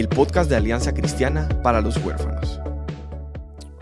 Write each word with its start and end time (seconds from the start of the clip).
el 0.00 0.08
podcast 0.08 0.48
de 0.48 0.56
Alianza 0.56 0.94
Cristiana 0.94 1.46
para 1.62 1.82
los 1.82 1.98
Huérfanos. 1.98 2.58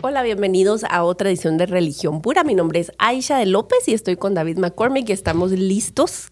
Hola, 0.01 0.21
bienvenidos 0.21 0.83
a 0.83 1.05
otra 1.05 1.29
edición 1.29 1.57
de 1.57 1.65
Religión 1.65 2.21
Pura. 2.21 2.43
Mi 2.43 2.55
nombre 2.55 2.81
es 2.81 2.91
Aisha 2.97 3.37
de 3.37 3.45
López 3.45 3.87
y 3.87 3.93
estoy 3.93 4.17
con 4.17 4.33
David 4.33 4.57
McCormick 4.57 5.07
y 5.07 5.13
estamos 5.13 5.51
listos 5.51 6.27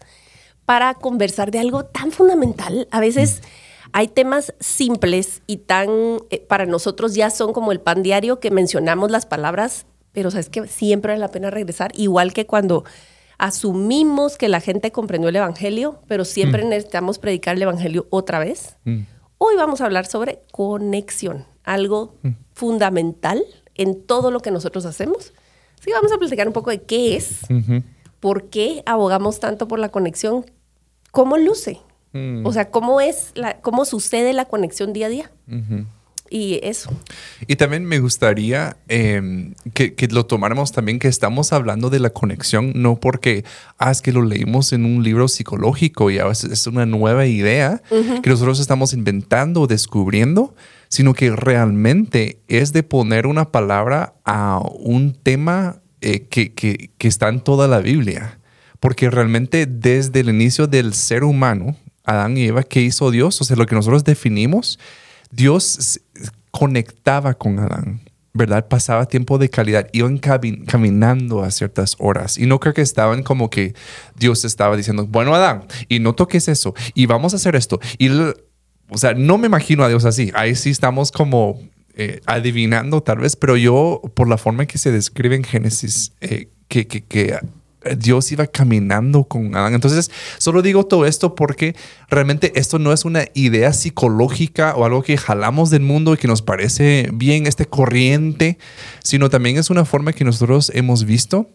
para 0.66 0.92
conversar 0.92 1.50
de 1.50 1.60
algo 1.60 1.86
tan 1.86 2.12
fundamental. 2.12 2.86
A 2.90 3.00
veces 3.00 3.40
hay 3.92 4.08
temas 4.08 4.52
simples 4.60 5.40
y 5.46 5.56
tan 5.56 5.88
eh, 6.28 6.44
para 6.46 6.66
nosotros 6.66 7.14
ya 7.14 7.30
son 7.30 7.54
como 7.54 7.72
el 7.72 7.80
pan 7.80 8.02
diario 8.02 8.40
que 8.40 8.50
mencionamos 8.50 9.10
las 9.10 9.24
palabras, 9.24 9.86
pero 10.12 10.30
sabes 10.30 10.50
que 10.50 10.66
siempre 10.66 11.12
vale 11.12 11.20
la 11.20 11.30
pena 11.30 11.50
regresar, 11.50 11.92
igual 11.94 12.34
que 12.34 12.44
cuando 12.44 12.84
asumimos 13.38 14.36
que 14.36 14.50
la 14.50 14.60
gente 14.60 14.92
comprendió 14.92 15.30
el 15.30 15.36
evangelio, 15.36 16.02
pero 16.08 16.26
siempre 16.26 16.62
necesitamos 16.66 17.18
predicar 17.18 17.56
el 17.56 17.62
evangelio 17.62 18.06
otra 18.10 18.38
vez. 18.38 18.76
Hoy 19.38 19.54
vamos 19.56 19.80
a 19.80 19.84
hablar 19.84 20.06
sobre 20.06 20.42
conexión, 20.50 21.46
algo 21.64 22.16
fundamental 22.52 23.42
en 23.76 24.02
todo 24.02 24.30
lo 24.30 24.40
que 24.40 24.50
nosotros 24.50 24.84
hacemos. 24.84 25.32
Así 25.78 25.86
que 25.86 25.92
vamos 25.92 26.12
a 26.12 26.18
platicar 26.18 26.48
un 26.48 26.52
poco 26.52 26.70
de 26.70 26.82
qué 26.82 27.16
es, 27.16 27.40
por 28.18 28.50
qué 28.50 28.82
abogamos 28.84 29.38
tanto 29.38 29.68
por 29.68 29.78
la 29.78 29.90
conexión, 29.90 30.44
cómo 31.12 31.36
luce, 31.38 31.80
o 32.44 32.52
sea, 32.52 32.70
cómo 32.70 33.00
es, 33.00 33.30
la, 33.36 33.60
cómo 33.60 33.84
sucede 33.84 34.32
la 34.32 34.46
conexión 34.46 34.92
día 34.92 35.06
a 35.06 35.10
día. 35.10 35.30
Y 36.30 36.60
eso. 36.62 36.90
Y 37.46 37.56
también 37.56 37.84
me 37.84 38.00
gustaría 38.00 38.76
em, 38.88 39.54
que, 39.72 39.94
que, 39.94 40.08
lo 40.08 40.26
tomáramos 40.26 40.72
también 40.72 40.98
que 40.98 41.08
estamos 41.08 41.52
hablando 41.52 41.88
de 41.88 42.00
la 42.00 42.10
conexión, 42.10 42.72
no 42.74 42.96
porque, 42.96 43.44
ah, 43.78 43.90
es 43.90 44.02
que 44.02 44.12
lo 44.12 44.22
leímos 44.22 44.72
en 44.72 44.84
un 44.84 45.02
libro 45.02 45.28
psicológico 45.28 46.10
y 46.10 46.18
a 46.18 46.26
veces 46.26 46.52
es 46.52 46.66
una 46.66 46.84
nueva 46.84 47.26
idea 47.26 47.82
que 48.22 48.30
nosotros 48.30 48.60
estamos 48.60 48.92
inventando 48.92 49.62
o 49.62 49.66
descubriendo, 49.66 50.54
sino 50.88 51.14
que 51.14 51.30
realmente 51.30 52.40
es 52.48 52.72
de 52.72 52.82
poner 52.82 53.26
una 53.26 53.50
palabra 53.50 54.14
a 54.24 54.60
un 54.78 55.14
tema 55.14 55.80
eh, 56.00 56.26
que, 56.28 56.52
que, 56.52 56.90
que 56.98 57.08
está 57.08 57.28
en 57.28 57.40
toda 57.40 57.68
la 57.68 57.80
Biblia. 57.80 58.38
Porque 58.80 59.10
realmente 59.10 59.66
desde 59.66 60.20
el 60.20 60.28
inicio 60.28 60.66
del 60.66 60.94
ser 60.94 61.24
humano, 61.24 61.76
Adán 62.04 62.36
y 62.36 62.44
Eva, 62.44 62.62
¿qué 62.62 62.80
hizo 62.80 63.10
Dios? 63.10 63.40
O 63.40 63.44
sea, 63.44 63.56
lo 63.56 63.66
que 63.66 63.74
nosotros 63.74 64.04
definimos 64.04 64.78
Dios 65.30 66.00
conectaba 66.50 67.34
con 67.34 67.58
Adán, 67.58 68.00
¿verdad? 68.32 68.68
Pasaba 68.68 69.06
tiempo 69.06 69.38
de 69.38 69.50
calidad, 69.50 69.88
iban 69.92 70.18
caminando 70.18 71.42
a 71.42 71.50
ciertas 71.50 71.96
horas 71.98 72.38
y 72.38 72.46
no 72.46 72.60
creo 72.60 72.74
que 72.74 72.82
estaban 72.82 73.22
como 73.22 73.50
que 73.50 73.74
Dios 74.16 74.44
estaba 74.44 74.76
diciendo, 74.76 75.06
bueno, 75.06 75.34
Adán, 75.34 75.64
y 75.88 75.98
no 76.00 76.14
toques 76.14 76.48
eso, 76.48 76.74
y 76.94 77.06
vamos 77.06 77.32
a 77.32 77.36
hacer 77.36 77.56
esto. 77.56 77.80
Y, 77.98 78.08
o 78.10 78.96
sea, 78.96 79.14
no 79.14 79.38
me 79.38 79.46
imagino 79.46 79.84
a 79.84 79.88
Dios 79.88 80.04
así. 80.04 80.30
Ahí 80.34 80.54
sí 80.54 80.70
estamos 80.70 81.12
como 81.12 81.60
eh, 81.94 82.20
adivinando 82.26 83.02
tal 83.02 83.18
vez, 83.18 83.36
pero 83.36 83.56
yo, 83.56 84.00
por 84.14 84.28
la 84.28 84.38
forma 84.38 84.62
en 84.62 84.68
que 84.68 84.78
se 84.78 84.92
describe 84.92 85.36
en 85.36 85.44
Génesis, 85.44 86.12
eh, 86.20 86.48
que, 86.68 86.86
que, 86.86 87.02
que 87.02 87.38
Dios 87.96 88.30
iba 88.32 88.46
caminando 88.46 89.24
con 89.24 89.54
Adán. 89.54 89.74
Entonces, 89.74 90.10
solo 90.38 90.62
digo 90.62 90.86
todo 90.86 91.06
esto 91.06 91.34
porque 91.34 91.76
realmente 92.08 92.52
esto 92.56 92.78
no 92.78 92.92
es 92.92 93.04
una 93.04 93.26
idea 93.34 93.72
psicológica 93.72 94.74
o 94.76 94.84
algo 94.84 95.02
que 95.02 95.16
jalamos 95.16 95.70
del 95.70 95.82
mundo 95.82 96.14
y 96.14 96.16
que 96.16 96.28
nos 96.28 96.42
parece 96.42 97.08
bien 97.12 97.46
este 97.46 97.66
corriente, 97.66 98.58
sino 99.02 99.30
también 99.30 99.58
es 99.58 99.70
una 99.70 99.84
forma 99.84 100.12
que 100.12 100.24
nosotros 100.24 100.72
hemos 100.74 101.04
visto 101.04 101.48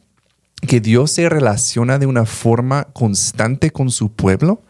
que 0.67 0.79
Dios 0.79 1.11
se 1.11 1.28
relaciona 1.28 2.00
de 2.00 2.06
una 2.06 2.25
forma 2.25 2.85
constante 2.94 3.72
con 3.72 3.91
su 3.91 4.11
pueblo. 4.11 4.61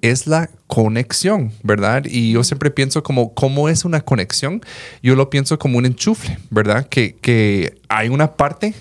Es 0.00 0.26
la 0.26 0.50
conexión, 0.66 1.52
¿verdad? 1.62 2.04
Y 2.06 2.32
yo 2.32 2.44
siempre 2.44 2.70
pienso 2.70 3.02
como, 3.02 3.32
¿cómo 3.32 3.70
es 3.70 3.84
una 3.86 4.02
conexión? 4.02 4.60
Yo 5.02 5.16
lo 5.16 5.30
pienso 5.30 5.58
como 5.58 5.78
un 5.78 5.86
enchufle, 5.86 6.38
¿verdad? 6.50 6.86
Que, 6.88 7.14
que 7.16 7.80
hay 7.88 8.08
una 8.10 8.32
parte 8.32 8.74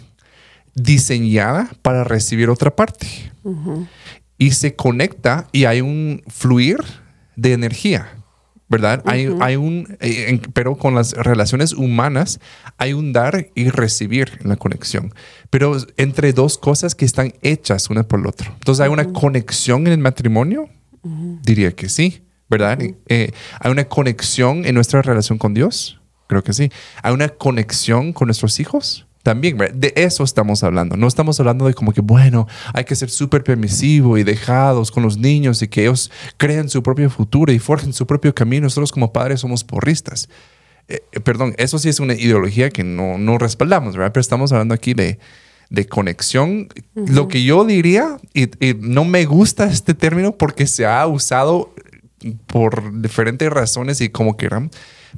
diseñada 0.76 1.70
para 1.82 2.04
recibir 2.04 2.50
otra 2.50 2.76
parte. 2.76 3.08
Y 4.38 4.52
se 4.52 4.76
conecta 4.76 5.48
y 5.52 5.66
hay 5.66 5.82
un 5.82 6.22
fluir 6.28 6.78
de 7.36 7.54
energía, 7.54 8.10
¿verdad? 8.68 9.02
hay, 9.06 9.30
hay, 9.42 9.56
un, 9.56 9.98
eh, 10.00 10.40
pero 10.54 10.78
con 10.78 10.96
las 10.96 11.14
relaciones 11.14 11.74
humanas 11.74 12.40
hay 12.78 12.94
un 12.94 13.14
dar 13.14 13.48
y 13.56 13.70
recibir 13.70 14.40
en 14.42 14.50
la 14.50 14.56
conexión, 14.56 15.14
pero 15.50 15.78
entre 15.98 16.34
dos 16.34 16.58
cosas 16.58 16.96
que 16.96 17.06
están 17.06 17.34
hechas 17.42 17.90
una 17.90 18.04
por 18.04 18.22
la 18.22 18.30
otra. 18.30 18.52
Entonces, 18.54 18.82
¿hay 18.82 18.90
una 18.90 19.12
conexión 19.14 19.88
en 19.88 19.94
el 19.94 20.00
matrimonio? 20.00 20.70
Diría 21.44 21.72
que 21.74 21.90
sí, 21.90 22.24
¿verdad? 22.50 22.80
Eh, 23.08 23.32
¿Hay 23.60 23.72
una 23.72 23.86
conexión 23.86 24.66
en 24.66 24.76
nuestra 24.76 25.02
relación 25.02 25.38
con 25.38 25.54
Dios? 25.54 26.00
Creo 26.28 26.44
que 26.44 26.54
sí. 26.54 26.72
¿Hay 27.02 27.14
una 27.14 27.30
conexión 27.30 28.14
con 28.14 28.28
nuestros 28.28 28.60
hijos? 28.60 29.06
También, 29.24 29.58
de 29.58 29.94
eso 29.96 30.26
estamos 30.26 30.64
hablando. 30.64 30.98
No 30.98 31.08
estamos 31.08 31.40
hablando 31.40 31.66
de 31.66 31.74
como 31.74 31.94
que, 31.94 32.02
bueno, 32.02 32.46
hay 32.74 32.84
que 32.84 32.94
ser 32.94 33.10
súper 33.10 33.42
permisivo 33.44 34.18
y 34.18 34.24
dejados 34.24 34.92
con 34.92 35.02
los 35.02 35.18
niños 35.18 35.62
y 35.62 35.70
que 35.70 35.84
ellos 35.84 36.12
creen 36.36 36.68
su 36.70 36.84
propio 36.84 37.10
futuro 37.10 37.54
y 37.54 37.58
forjen 37.58 37.94
su 37.94 38.06
propio 38.06 38.36
camino. 38.36 38.64
Nosotros 38.64 38.92
como 38.92 39.14
padres 39.14 39.40
somos 39.40 39.64
porristas. 39.64 40.28
Eh, 40.90 41.02
eh, 41.14 41.22
perdón, 41.22 41.56
eso 41.58 41.80
sí 41.80 41.88
es 41.88 42.02
una 42.02 42.16
ideología 42.16 42.70
que 42.70 42.84
no, 42.84 43.18
no 43.18 43.38
respaldamos, 43.38 43.96
¿verdad? 43.96 44.12
Pero 44.12 44.22
estamos 44.22 44.52
hablando 44.52 44.74
aquí 44.74 44.94
de, 44.94 45.20
de 45.70 45.86
conexión. 45.88 46.68
Lo 46.94 47.30
que 47.30 47.46
yo 47.46 47.64
diría, 47.64 48.18
y, 48.34 48.50
y, 48.66 48.74
no 48.78 49.06
me 49.06 49.24
gusta 49.24 49.64
este 49.72 49.94
término 49.94 50.34
porque 50.34 50.68
se 50.68 50.86
ha 50.86 51.08
usado 51.08 51.74
por 52.48 53.02
diferentes 53.02 53.50
razones 53.50 54.02
y 54.02 54.10
como 54.10 54.36
quieran, 54.36 54.70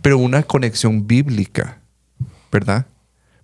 pero 0.04 0.20
una 0.20 0.44
conexión 0.44 1.08
bíblica, 1.08 1.80
¿verdad? 2.52 2.86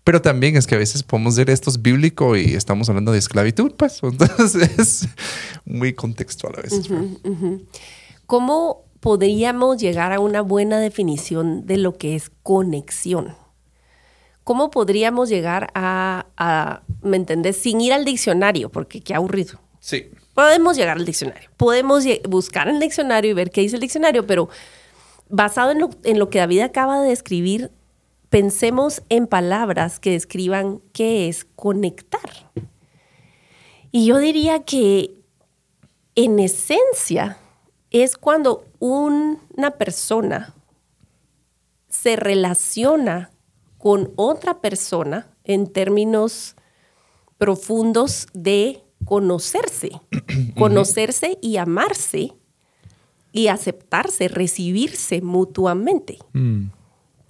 Pero 0.04 0.22
también 0.22 0.58
es 0.58 0.66
que 0.66 0.76
a 0.76 0.80
veces 0.80 1.04
podemos 1.04 1.36
ver 1.36 1.50
esto 1.50 1.70
es 1.70 1.82
bíblico 1.82 2.36
y 2.36 2.56
estamos 2.56 2.90
hablando 2.90 3.12
de 3.12 3.20
esclavitud, 3.20 3.74
pues. 3.78 4.00
Entonces 4.04 4.80
es 4.80 5.08
muy 5.66 5.94
contextual 5.94 6.54
a 6.58 6.62
veces. 6.62 6.90
¿Cómo 8.26 8.86
podríamos 9.00 9.78
llegar 9.78 10.12
a 10.12 10.20
una 10.20 10.42
buena 10.42 10.80
definición 10.80 11.66
de 11.68 11.78
lo 11.78 11.98
que 11.98 12.16
es 12.16 12.32
conexión? 12.44 13.36
¿Cómo 14.44 14.72
podríamos 14.72 15.30
llegar 15.30 15.70
a, 15.76 16.82
¿me 17.04 17.18
entendés? 17.18 17.58
Sin 17.58 17.80
ir 17.80 17.94
al 17.94 18.06
diccionario, 18.06 18.70
porque 18.70 19.02
qué 19.02 19.14
aburrido. 19.14 19.60
Sí. 19.80 20.10
Podemos 20.34 20.78
llegar 20.78 20.98
al 20.98 21.06
diccionario. 21.06 21.50
Podemos 21.58 22.06
buscar 22.28 22.68
en 22.68 22.76
el 22.76 22.82
diccionario 22.82 23.32
y 23.32 23.34
ver 23.34 23.52
qué 23.52 23.62
dice 23.62 23.76
el 23.76 23.82
diccionario, 23.82 24.26
pero 24.26 24.50
basado 25.30 25.72
en 25.72 25.80
lo, 25.80 25.92
en 26.04 26.18
lo 26.18 26.30
que 26.30 26.40
David 26.40 26.62
acaba 26.62 27.02
de 27.02 27.10
describir, 27.10 27.72
pensemos 28.32 29.04
en 29.10 29.28
palabras 29.28 30.00
que 30.00 30.12
describan 30.12 30.82
qué 30.94 31.28
es 31.28 31.46
conectar. 31.46 32.50
Y 33.92 34.06
yo 34.06 34.20
diría 34.20 34.64
que 34.64 35.14
en 36.16 36.40
esencia 36.40 37.38
es 37.92 38.16
cuando 38.16 38.66
una 38.80 39.72
persona 39.72 40.56
se 41.90 42.16
relaciona 42.16 43.32
con 43.78 44.14
otra 44.16 44.62
persona 44.62 45.28
en 45.44 45.68
términos 45.68 46.56
profundos 47.38 48.28
de 48.34 48.82
conocerse, 49.04 49.92
conocerse 50.58 51.38
y 51.42 51.58
amarse 51.58 52.34
y 53.34 53.48
aceptarse, 53.48 54.30
recibirse 54.30 55.22
mutuamente. 55.22 56.18
Mm 56.32 56.68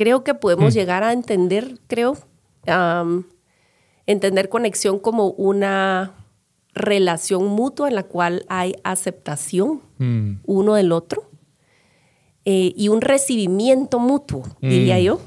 creo 0.01 0.23
que 0.23 0.33
podemos 0.33 0.73
mm. 0.73 0.77
llegar 0.77 1.03
a 1.03 1.13
entender, 1.13 1.77
creo, 1.85 2.17
entender 4.07 4.49
conexión 4.49 4.97
como 4.97 5.27
una 5.27 6.15
relación 6.73 7.45
mutua 7.45 7.87
en 7.87 7.93
la 7.93 8.01
cual 8.01 8.43
hay 8.49 8.73
aceptación 8.83 9.81
mm. 9.99 10.37
uno 10.45 10.73
del 10.73 10.91
otro 10.91 11.29
eh, 12.45 12.73
y 12.75 12.87
un 12.87 13.01
recibimiento 13.01 13.99
mutuo, 13.99 14.43
diría 14.59 14.97
mm. 14.97 15.01
yo. 15.01 15.21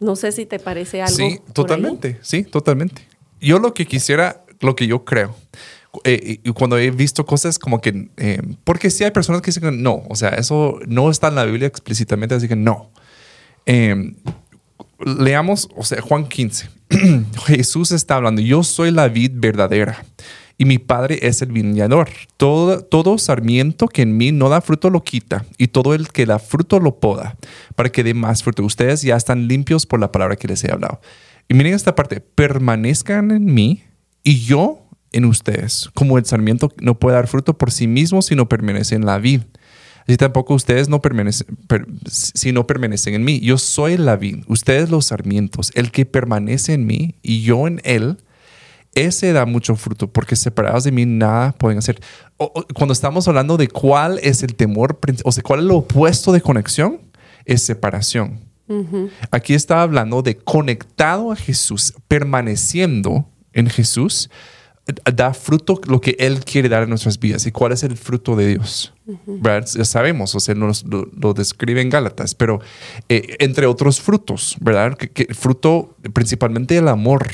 No 0.00 0.16
sé 0.16 0.32
si 0.32 0.44
te 0.44 0.58
parece 0.58 1.00
algo. 1.00 1.16
Sí, 1.16 1.40
totalmente, 1.54 2.18
sí, 2.20 2.42
totalmente. 2.42 3.08
Yo 3.40 3.58
lo 3.58 3.72
que 3.72 3.86
quisiera, 3.86 4.44
lo 4.60 4.76
que 4.76 4.86
yo 4.86 5.06
creo, 5.06 5.34
eh, 6.04 6.40
y 6.44 6.52
cuando 6.52 6.76
he 6.76 6.90
visto 6.90 7.24
cosas 7.24 7.58
como 7.58 7.80
que, 7.80 8.10
eh, 8.18 8.42
porque 8.64 8.90
sí 8.90 9.02
hay 9.02 9.12
personas 9.12 9.40
que 9.40 9.46
dicen 9.46 9.62
que 9.62 9.72
no, 9.72 10.02
o 10.10 10.14
sea, 10.14 10.28
eso 10.30 10.78
no 10.86 11.10
está 11.10 11.28
en 11.28 11.36
la 11.36 11.46
Biblia 11.46 11.68
explícitamente, 11.68 12.34
así 12.34 12.48
que 12.48 12.56
no. 12.56 12.90
Em, 13.66 14.14
leamos, 14.98 15.68
o 15.76 15.84
sea, 15.84 16.00
Juan 16.00 16.28
15. 16.28 16.68
Jesús 17.46 17.92
está 17.92 18.16
hablando, 18.16 18.42
yo 18.42 18.62
soy 18.62 18.90
la 18.90 19.08
vid 19.08 19.32
verdadera 19.34 20.04
y 20.60 20.66
mi 20.66 20.76
Padre 20.76 21.20
es 21.22 21.40
el 21.40 21.52
viñador. 21.52 22.10
Todo, 22.36 22.84
todo 22.84 23.16
sarmiento 23.16 23.88
que 23.88 24.02
en 24.02 24.18
mí 24.18 24.30
no 24.30 24.50
da 24.50 24.60
fruto 24.60 24.90
lo 24.90 25.02
quita, 25.02 25.46
y 25.56 25.68
todo 25.68 25.94
el 25.94 26.08
que 26.08 26.26
da 26.26 26.38
fruto 26.38 26.80
lo 26.80 27.00
poda, 27.00 27.38
para 27.76 27.90
que 27.90 28.04
dé 28.04 28.12
más 28.12 28.42
fruto. 28.42 28.62
Ustedes 28.62 29.00
ya 29.00 29.16
están 29.16 29.48
limpios 29.48 29.86
por 29.86 30.00
la 30.00 30.12
palabra 30.12 30.36
que 30.36 30.48
les 30.48 30.62
he 30.62 30.70
hablado. 30.70 31.00
Y 31.48 31.54
miren 31.54 31.72
esta 31.72 31.94
parte, 31.94 32.20
permanezcan 32.20 33.30
en 33.30 33.46
mí 33.46 33.84
y 34.22 34.40
yo 34.40 34.86
en 35.12 35.24
ustedes. 35.24 35.88
Como 35.94 36.18
el 36.18 36.26
sarmiento 36.26 36.70
no 36.78 36.98
puede 36.98 37.16
dar 37.16 37.26
fruto 37.26 37.56
por 37.56 37.72
sí 37.72 37.86
mismo 37.86 38.20
si 38.20 38.36
no 38.36 38.46
permanece 38.46 38.94
en 38.94 39.06
la 39.06 39.16
vid. 39.16 39.40
Así 40.10 40.16
tampoco 40.16 40.54
ustedes 40.54 40.88
no 40.88 41.00
permanecen, 41.00 41.46
si 42.04 42.50
no 42.50 42.66
permanecen 42.66 43.14
en 43.14 43.22
mí. 43.22 43.38
Yo 43.38 43.58
soy 43.58 43.96
la 43.96 44.16
vid, 44.16 44.38
ustedes 44.48 44.90
los 44.90 45.06
sarmientos. 45.06 45.70
El 45.76 45.92
que 45.92 46.04
permanece 46.04 46.72
en 46.72 46.84
mí 46.84 47.14
y 47.22 47.42
yo 47.42 47.68
en 47.68 47.80
él, 47.84 48.16
ese 48.96 49.32
da 49.32 49.46
mucho 49.46 49.76
fruto, 49.76 50.08
porque 50.08 50.34
separados 50.34 50.82
de 50.82 50.90
mí 50.90 51.06
nada 51.06 51.52
pueden 51.52 51.78
hacer. 51.78 52.00
cuando 52.74 52.92
estamos 52.92 53.28
hablando 53.28 53.56
de 53.56 53.68
cuál 53.68 54.18
es 54.20 54.42
el 54.42 54.56
temor, 54.56 54.98
o 55.22 55.30
sea, 55.30 55.44
cuál 55.44 55.60
es 55.60 55.66
lo 55.66 55.76
opuesto 55.76 56.32
de 56.32 56.40
conexión, 56.40 57.00
es 57.44 57.62
separación. 57.62 58.40
Aquí 59.30 59.54
está 59.54 59.80
hablando 59.80 60.22
de 60.22 60.36
conectado 60.36 61.30
a 61.30 61.36
Jesús, 61.36 61.94
permaneciendo 62.08 63.28
en 63.52 63.68
Jesús, 63.68 64.28
da 65.14 65.34
fruto 65.34 65.80
lo 65.86 66.00
que 66.00 66.16
Él 66.18 66.44
quiere 66.44 66.68
dar 66.68 66.82
en 66.84 66.90
nuestras 66.90 67.18
vidas. 67.18 67.46
¿Y 67.46 67.52
cuál 67.52 67.72
es 67.72 67.82
el 67.82 67.96
fruto 67.96 68.36
de 68.36 68.48
Dios? 68.48 68.92
Ya 69.36 69.84
sabemos, 69.84 70.34
o 70.34 70.40
sea, 70.40 70.54
nos 70.54 70.84
lo, 70.84 71.34
describe 71.34 71.80
en 71.80 71.90
Gálatas, 71.90 72.34
pero 72.34 72.60
eh, 73.08 73.36
entre 73.40 73.66
otros 73.66 74.00
frutos, 74.00 74.56
¿verdad? 74.60 74.96
Que, 74.96 75.34
fruto 75.34 75.96
principalmente 76.12 76.76
el 76.76 76.88
amor 76.88 77.26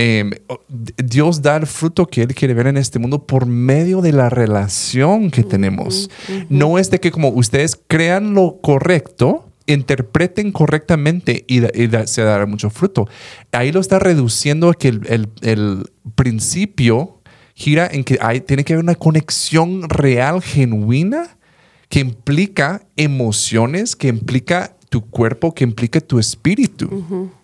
Em, 0.00 0.30
Dios 0.68 1.42
da 1.42 1.56
el 1.56 1.66
fruto 1.66 2.06
que 2.06 2.22
Él 2.22 2.32
quiere 2.32 2.54
ver 2.54 2.68
en 2.68 2.76
este 2.76 3.00
mundo 3.00 3.26
por 3.26 3.46
medio 3.46 4.00
de 4.00 4.12
la 4.12 4.30
relación 4.30 5.32
que 5.32 5.42
tenemos. 5.42 6.08
No 6.48 6.78
es 6.78 6.88
de 6.92 7.00
que 7.00 7.10
como 7.10 7.30
ustedes 7.30 7.76
crean 7.88 8.32
lo 8.32 8.60
correcto, 8.62 9.47
interpreten 9.68 10.50
correctamente 10.50 11.44
y, 11.46 11.60
se 12.06 12.22
dará 12.22 12.46
mucho 12.46 12.70
fruto. 12.70 13.06
Ahí 13.52 13.70
lo 13.70 13.80
está 13.80 13.98
reduciendo 13.98 14.70
a 14.70 14.74
que 14.74 14.88
el, 14.88 15.90
principio 16.14 17.20
gira 17.54 17.86
en 17.90 18.02
que 18.02 18.18
hay, 18.20 18.40
tiene 18.40 18.64
que 18.64 18.72
haber 18.72 18.84
una 18.84 18.94
conexión 18.94 19.88
real, 19.88 20.42
genuina, 20.42 21.36
que 21.88 22.00
implica 22.00 22.86
emociones, 22.96 23.94
que 23.94 24.08
implica 24.08 24.76
tu 24.88 25.02
cuerpo, 25.02 25.54
que 25.54 25.64
implica 25.64 26.00
tu 26.00 26.18
espíritu. 26.18 27.40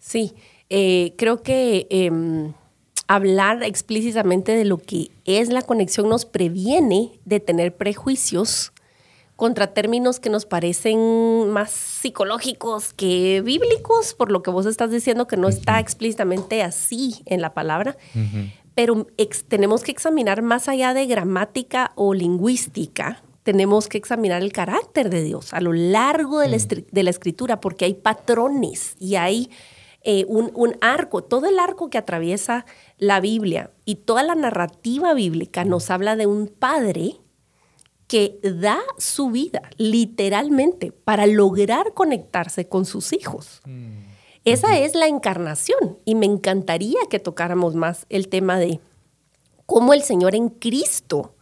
Sí, 0.00 0.34
eh, 0.70 1.14
creo 1.16 1.42
que 1.42 1.86
em, 1.90 2.52
hablar 3.06 3.62
explícitamente 3.62 4.52
de 4.52 4.64
lo 4.64 4.78
que 4.78 5.10
es 5.24 5.48
la 5.50 5.62
conexión 5.62 6.08
nos 6.08 6.24
previene 6.24 7.20
de 7.24 7.40
tener 7.40 7.76
prejuicios 7.76 8.72
contra 9.36 9.68
términos 9.68 10.18
que 10.18 10.30
nos 10.30 10.46
parecen 10.46 11.50
más 11.50 11.70
psicológicos 11.70 12.92
que 12.94 13.42
bíblicos, 13.42 14.14
por 14.14 14.32
lo 14.32 14.42
que 14.42 14.50
vos 14.50 14.66
estás 14.66 14.90
diciendo 14.90 15.26
que 15.26 15.36
no 15.36 15.48
está 15.48 15.78
explícitamente 15.78 16.62
así 16.62 17.22
en 17.26 17.40
la 17.40 17.52
palabra. 17.54 17.96
Pero 18.74 19.06
tenemos 19.48 19.82
que 19.82 19.92
examinar 19.92 20.42
más 20.42 20.68
allá 20.68 20.94
de 20.94 21.06
gramática 21.06 21.92
o 21.94 22.14
lingüística, 22.14 23.22
tenemos 23.42 23.88
que 23.88 23.96
examinar 23.98 24.42
el 24.42 24.52
carácter 24.52 25.08
de 25.08 25.22
Dios 25.22 25.54
a 25.54 25.60
lo 25.60 25.72
largo 25.72 26.40
de 26.40 27.02
la 27.02 27.10
escritura, 27.10 27.60
porque 27.60 27.84
hay 27.84 27.94
patrones 27.94 28.96
y 28.98 29.14
hay 29.14 29.50
eh, 30.08 30.24
un, 30.28 30.76
arco, 30.80 31.22
todo 31.22 31.46
el 31.46 31.58
arco 31.58 31.90
que 31.90 31.98
atraviesa 31.98 32.64
la 32.96 33.20
Biblia 33.20 33.72
y 33.84 33.96
toda 33.96 34.22
la 34.22 34.34
narrativa 34.34 35.14
bíblica 35.14 35.64
nos 35.64 35.90
habla 35.90 36.16
de 36.16 36.26
un 36.26 36.46
padre 36.46 37.16
que 38.06 38.38
da 38.42 38.78
su 38.98 39.30
vida 39.30 39.62
literalmente 39.78 40.92
para 40.92 41.26
lograr 41.26 41.92
conectarse 41.94 42.68
con 42.68 42.84
sus 42.84 43.12
hijos. 43.12 43.60
Mm. 43.64 44.06
Esa 44.44 44.78
es 44.78 44.94
la 44.94 45.08
encarnación 45.08 45.98
y 46.04 46.14
me 46.14 46.26
encantaría 46.26 47.00
que 47.10 47.18
tocáramos 47.18 47.74
más 47.74 48.06
el 48.08 48.28
tema 48.28 48.58
de 48.58 48.80
cómo 49.66 49.92
el 49.92 50.02
Señor 50.02 50.36
en 50.36 50.50
Cristo 50.50 51.34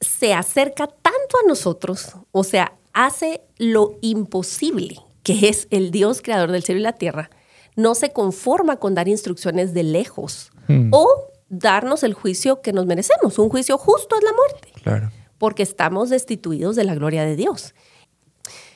se 0.00 0.32
acerca 0.32 0.86
tanto 0.86 1.36
a 1.44 1.48
nosotros, 1.48 2.14
o 2.30 2.44
sea, 2.44 2.74
hace 2.92 3.42
lo 3.58 3.98
imposible, 4.00 5.00
que 5.24 5.48
es 5.48 5.66
el 5.70 5.90
Dios 5.90 6.22
creador 6.22 6.52
del 6.52 6.62
cielo 6.62 6.80
y 6.80 6.84
la 6.84 6.92
tierra, 6.92 7.28
no 7.76 7.94
se 7.94 8.12
conforma 8.12 8.76
con 8.76 8.94
dar 8.94 9.08
instrucciones 9.08 9.74
de 9.74 9.82
lejos 9.82 10.52
hmm. 10.68 10.90
o 10.92 11.30
darnos 11.48 12.02
el 12.02 12.14
juicio 12.14 12.62
que 12.62 12.72
nos 12.72 12.86
merecemos. 12.86 13.38
Un 13.38 13.48
juicio 13.48 13.76
justo 13.78 14.16
es 14.16 14.22
la 14.22 14.32
muerte. 14.32 14.72
Claro. 14.82 15.10
Porque 15.40 15.62
estamos 15.64 16.10
destituidos 16.10 16.76
de 16.76 16.84
la 16.84 16.94
gloria 16.94 17.24
de 17.24 17.34
Dios. 17.34 17.74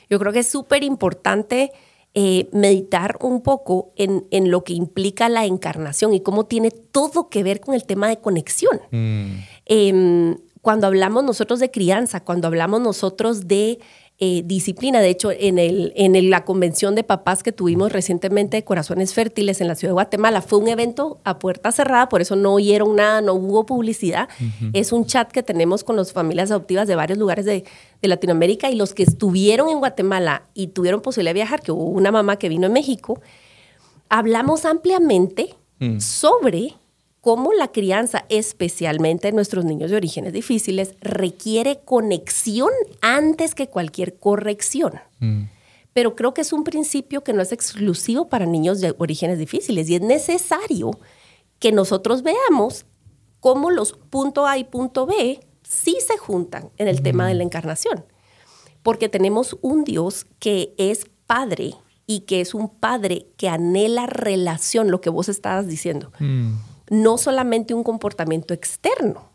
Yo 0.09 0.17
creo 0.17 0.33
que 0.33 0.39
es 0.39 0.47
súper 0.47 0.83
importante 0.83 1.71
eh, 2.15 2.49
meditar 2.51 3.17
un 3.21 3.41
poco 3.41 3.93
en, 3.97 4.49
lo 4.49 4.63
que 4.63 4.73
implica 4.73 5.29
la 5.29 5.45
encarnación 5.45 6.13
y 6.13 6.21
cómo 6.21 6.45
tiene 6.45 6.71
todo 6.71 7.29
que 7.29 7.43
ver 7.43 7.59
con 7.59 7.75
el 7.75 7.85
tema 7.85 8.07
de 8.07 8.17
conexión. 8.17 8.81
Hmm. 8.89 9.43
Em, 9.65 10.37
cuando 10.61 10.87
hablamos 10.87 11.23
nosotros 11.23 11.59
de 11.59 11.69
crianza, 11.69 12.23
cuando 12.23 12.47
hablamos 12.47 12.81
nosotros 12.81 13.47
de 13.47 13.77
eh, 14.17 14.43
disciplina. 14.45 15.01
De 15.01 15.09
hecho, 15.09 15.29
en, 15.31 15.59
el, 15.59 15.91
en 15.97 16.29
la 16.29 16.45
convención 16.45 16.95
de 16.95 17.03
papás 17.03 17.43
que 17.43 17.51
tuvimos 17.51 17.91
recientemente 17.91 18.55
de 18.55 18.63
Corazones 18.63 19.13
Fértiles 19.13 19.59
en 19.59 19.67
la 19.67 19.75
ciudad 19.75 19.89
de 19.89 19.95
Guatemala, 19.95 20.41
fue 20.41 20.59
un 20.59 20.69
evento 20.69 21.19
a 21.25 21.37
puerta 21.37 21.73
cerrada, 21.73 22.07
por 22.07 22.21
eso 22.21 22.37
no 22.37 22.53
oyeron 22.53 22.95
nada, 22.95 23.19
no 23.19 23.33
hubo 23.33 23.65
publicidad. 23.65 24.29
Es 24.71 24.93
un 24.93 25.05
chat 25.05 25.29
que 25.29 25.43
tenemos 25.43 25.83
con 25.83 25.97
las 25.97 26.13
familias 26.13 26.49
adoptivas 26.49 26.87
de 26.87 26.95
varios 26.95 27.19
lugares 27.19 27.43
de, 27.43 27.65
Latinoamérica 28.01 28.69
y 28.69 28.75
los 28.75 28.93
que 28.93 29.01
estuvieron 29.01 29.67
en 29.67 29.79
Guatemala 29.79 30.43
y 30.53 30.67
tuvieron 30.67 31.01
posibilidad 31.01 31.31
de 31.31 31.39
viajar, 31.39 31.61
que 31.61 31.71
hubo 31.71 31.85
una 31.85 32.11
mamá 32.11 32.37
que 32.37 32.49
vino 32.49 32.67
en 32.67 32.73
México, 32.73 33.19
hablamos 34.09 34.63
ampliamente 34.63 35.55
mm. 35.79 35.99
sobre 35.99 36.75
cómo 37.25 37.53
la 37.53 37.69
crianza, 37.69 38.23
especialmente 38.29 39.29
en 39.29 39.35
nuestros 39.35 39.65
niños 39.65 39.89
de 39.89 39.97
orígenes 39.97 40.31
difíciles, 40.31 40.93
requiere 41.01 41.79
conexión 41.83 42.69
antes 43.01 43.55
que 43.55 43.67
cualquier 43.67 44.19
corrección. 44.19 44.93
Mm. 45.17 45.45
Pero 45.91 46.15
creo 46.15 46.35
que 46.35 46.41
es 46.41 46.53
un 46.53 46.63
principio 46.63 47.23
que 47.23 47.33
no 47.33 47.41
es 47.41 47.51
exclusivo 47.51 48.29
para 48.29 48.45
niños 48.45 48.79
de 48.79 48.93
orígenes 48.99 49.39
difíciles 49.39 49.89
y 49.89 49.95
es 49.95 50.01
necesario 50.01 50.99
que 51.57 51.71
nosotros 51.71 52.21
veamos 52.21 52.85
cómo 53.39 53.71
los 53.71 53.93
punto 53.93 54.45
A 54.45 54.59
y 54.59 54.63
punto 54.63 55.07
B 55.07 55.39
sí 55.63 55.97
se 56.05 56.19
juntan 56.19 56.69
en 56.77 56.87
el 56.87 57.01
tema 57.01 57.27
de 57.27 57.33
la 57.33 57.41
encarnación. 57.41 58.05
Porque 58.83 59.09
tenemos 59.09 59.57
un 59.63 59.83
Dios 59.83 60.27
que 60.37 60.75
es 60.77 61.07
padre 61.25 61.73
y 62.05 62.19
que 62.19 62.41
es 62.41 62.53
un 62.53 62.69
padre 62.69 63.25
que 63.35 63.49
anhela 63.49 64.05
relación, 64.05 64.91
lo 64.91 65.01
que 65.01 65.09
vos 65.09 65.27
estabas 65.27 65.65
diciendo. 65.65 66.11
Mm 66.19 66.53
no 66.89 67.17
solamente 67.17 67.73
un 67.73 67.83
comportamiento 67.83 68.53
externo. 68.53 69.29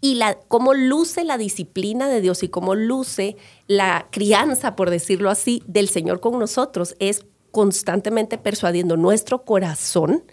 Y 0.00 0.16
la, 0.16 0.34
cómo 0.48 0.74
luce 0.74 1.22
la 1.24 1.38
disciplina 1.38 2.08
de 2.08 2.20
Dios 2.20 2.42
y 2.42 2.48
cómo 2.48 2.74
luce 2.74 3.36
la 3.68 4.08
crianza, 4.10 4.74
por 4.74 4.90
decirlo 4.90 5.30
así, 5.30 5.62
del 5.66 5.88
Señor 5.88 6.20
con 6.20 6.38
nosotros 6.38 6.96
es 6.98 7.24
constantemente 7.52 8.38
persuadiendo 8.38 8.96
nuestro 8.96 9.44
corazón 9.44 10.24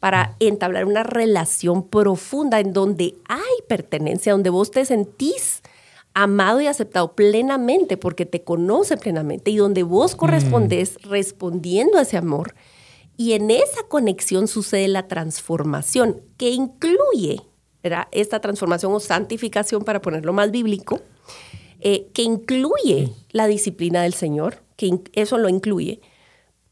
para 0.00 0.36
entablar 0.40 0.84
una 0.84 1.02
relación 1.02 1.88
profunda 1.88 2.60
en 2.60 2.72
donde 2.72 3.14
hay 3.28 3.66
pertenencia, 3.66 4.32
donde 4.32 4.50
vos 4.50 4.70
te 4.70 4.84
sentís 4.84 5.62
amado 6.12 6.60
y 6.60 6.66
aceptado 6.66 7.14
plenamente 7.14 7.96
porque 7.96 8.26
te 8.26 8.42
conoce 8.42 8.96
plenamente 8.96 9.50
y 9.50 9.56
donde 9.56 9.82
vos 9.82 10.14
mm. 10.14 10.16
correspondes 10.18 11.02
respondiendo 11.02 11.98
a 11.98 12.02
ese 12.02 12.16
amor 12.16 12.54
y 13.16 13.32
en 13.32 13.50
esa 13.50 13.82
conexión 13.88 14.48
sucede 14.48 14.88
la 14.88 15.08
transformación, 15.08 16.22
que 16.36 16.50
incluye 16.50 17.40
esta 18.10 18.40
transformación 18.40 18.92
o 18.92 19.00
santificación, 19.00 19.84
para 19.84 20.02
ponerlo 20.02 20.32
más 20.32 20.50
bíblico, 20.50 21.00
eh, 21.80 22.08
que 22.12 22.22
incluye 22.22 23.12
la 23.30 23.46
disciplina 23.46 24.02
del 24.02 24.14
Señor, 24.14 24.62
que 24.76 25.00
eso 25.12 25.38
lo 25.38 25.48
incluye, 25.48 26.00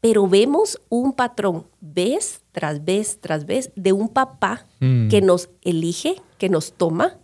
pero 0.01 0.27
vemos 0.27 0.81
un 0.89 1.13
patrón 1.13 1.67
vez 1.81 2.41
tras 2.51 2.83
vez 2.83 3.19
tras 3.21 3.45
vez 3.45 3.71
de 3.75 3.93
un 3.93 4.09
papá 4.09 4.67
mm. 4.79 5.07
que 5.07 5.21
nos 5.21 5.49
elige, 5.61 6.21
que 6.37 6.49
nos 6.49 6.73
toma, 6.73 7.17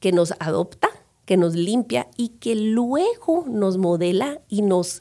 que 0.00 0.10
nos 0.10 0.34
adopta, 0.40 0.88
que 1.26 1.36
nos 1.36 1.54
limpia 1.54 2.08
y 2.16 2.30
que 2.30 2.54
luego 2.54 3.44
nos 3.46 3.78
modela 3.78 4.40
y 4.48 4.62
nos 4.62 5.00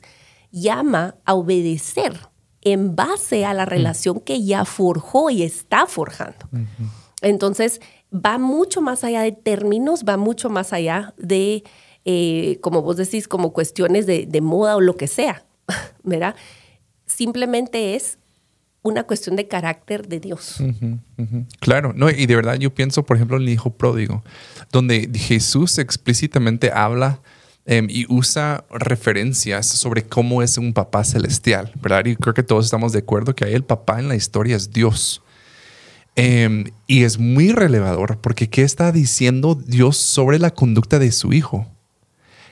llama 0.52 1.16
a 1.26 1.34
obedecer 1.34 2.33
en 2.64 2.96
base 2.96 3.46
a 3.46 3.54
la 3.54 3.66
mm. 3.66 3.70
relación 3.70 4.20
que 4.20 4.44
ya 4.44 4.66
forjó 4.66 5.30
y 5.30 5.44
está 5.44 5.86
forjando. 5.86 6.50
Entonces, 7.22 7.82
va 8.14 8.38
mucho 8.38 8.82
más 8.82 9.04
allá 9.04 9.22
de 9.22 9.32
términos, 9.32 10.04
va 10.08 10.18
mucho 10.18 10.50
más 10.50 10.74
allá 10.74 11.14
de, 11.18 11.64
eh, 12.06 12.60
como 12.62 12.82
vos 12.82 12.98
decís, 12.98 13.28
como 13.28 13.54
cuestiones 13.54 14.06
de, 14.06 14.42
moda 14.42 14.76
o 14.76 14.82
lo 14.82 14.96
que 14.96 15.08
sea. 15.08 15.46
¿verdad? 16.04 16.36
Simplemente 17.06 17.96
es 17.96 18.18
una 18.82 19.04
cuestión 19.04 19.38
de 19.38 19.48
carácter 19.48 20.08
de 20.08 20.20
Dios. 20.20 20.62
Claro, 21.60 21.94
no, 21.96 22.10
y 22.10 22.26
de 22.26 22.36
verdad 22.36 22.56
yo 22.56 22.74
pienso, 22.74 23.04
por 23.04 23.16
ejemplo, 23.16 23.38
en 23.38 23.44
el 23.44 23.50
hijo 23.50 23.72
pródigo, 23.72 24.24
donde 24.72 25.10
Jesús 25.16 25.78
explícitamente 25.78 26.70
habla 26.72 27.22
em, 27.66 27.88
y 27.90 28.06
usa 28.10 28.66
referencias 28.70 29.68
sobre 29.68 30.04
cómo 30.04 30.42
es 30.42 30.58
un 30.58 30.74
papá 30.74 31.04
celestial, 31.04 31.72
¿verdad? 31.82 32.06
Y 32.06 32.16
creo 32.16 32.34
que 32.34 32.44
todos 32.44 32.66
estamos 32.66 32.94
de 32.94 33.00
acuerdo 33.00 33.36
que 33.36 33.46
ahí 33.46 33.54
el 33.54 33.64
papá 33.64 34.00
en 34.00 34.08
la 34.08 34.16
historia 34.16 34.56
es 34.56 34.72
Dios. 34.72 35.22
Em, 36.16 36.66
y 36.86 37.04
es 37.04 37.18
muy 37.18 37.52
relevador 37.52 38.20
porque 38.20 38.50
¿qué 38.50 38.62
está 38.62 38.92
diciendo 38.92 39.56
Dios 39.56 39.98
sobre 39.98 40.38
la 40.38 40.52
conducta 40.52 41.00
de 41.00 41.12
su 41.12 41.34
hijo? 41.34 41.68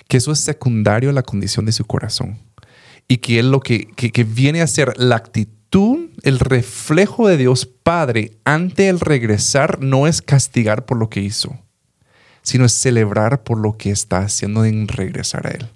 Que 0.08 0.18
eso 0.18 0.32
es 0.32 0.40
secundario 0.40 1.10
a 1.10 1.14
la 1.14 1.24
condición 1.24 1.66
de 1.66 1.72
su 1.72 1.86
corazón. 1.86 2.40
Y 3.08 3.18
que 3.18 3.40
él 3.40 3.52
lo 3.52 3.60
que, 3.60 3.88
que, 3.96 4.12
que 4.12 4.24
viene 4.24 4.62
a 4.62 4.68
ser 4.68 4.94
la 4.98 5.18
actitud, 5.18 6.10
el 6.24 6.40
reflejo 6.40 7.28
de 7.28 7.38
Dios 7.38 7.66
Padre 7.66 8.32
ante 8.44 8.90
el 8.90 9.00
regresar 9.00 9.82
no 9.82 10.08
es 10.08 10.22
castigar 10.22 10.86
por 10.86 10.98
lo 10.98 11.10
que 11.10 11.22
hizo, 11.22 11.58
sino 12.42 12.66
es 12.66 12.74
celebrar 12.74 13.44
por 13.44 13.58
lo 13.58 13.78
que 13.78 13.92
está 13.92 14.20
haciendo 14.20 14.66
en 14.66 14.88
regresar 14.88 15.48
a 15.48 15.52
Él. 15.52 15.68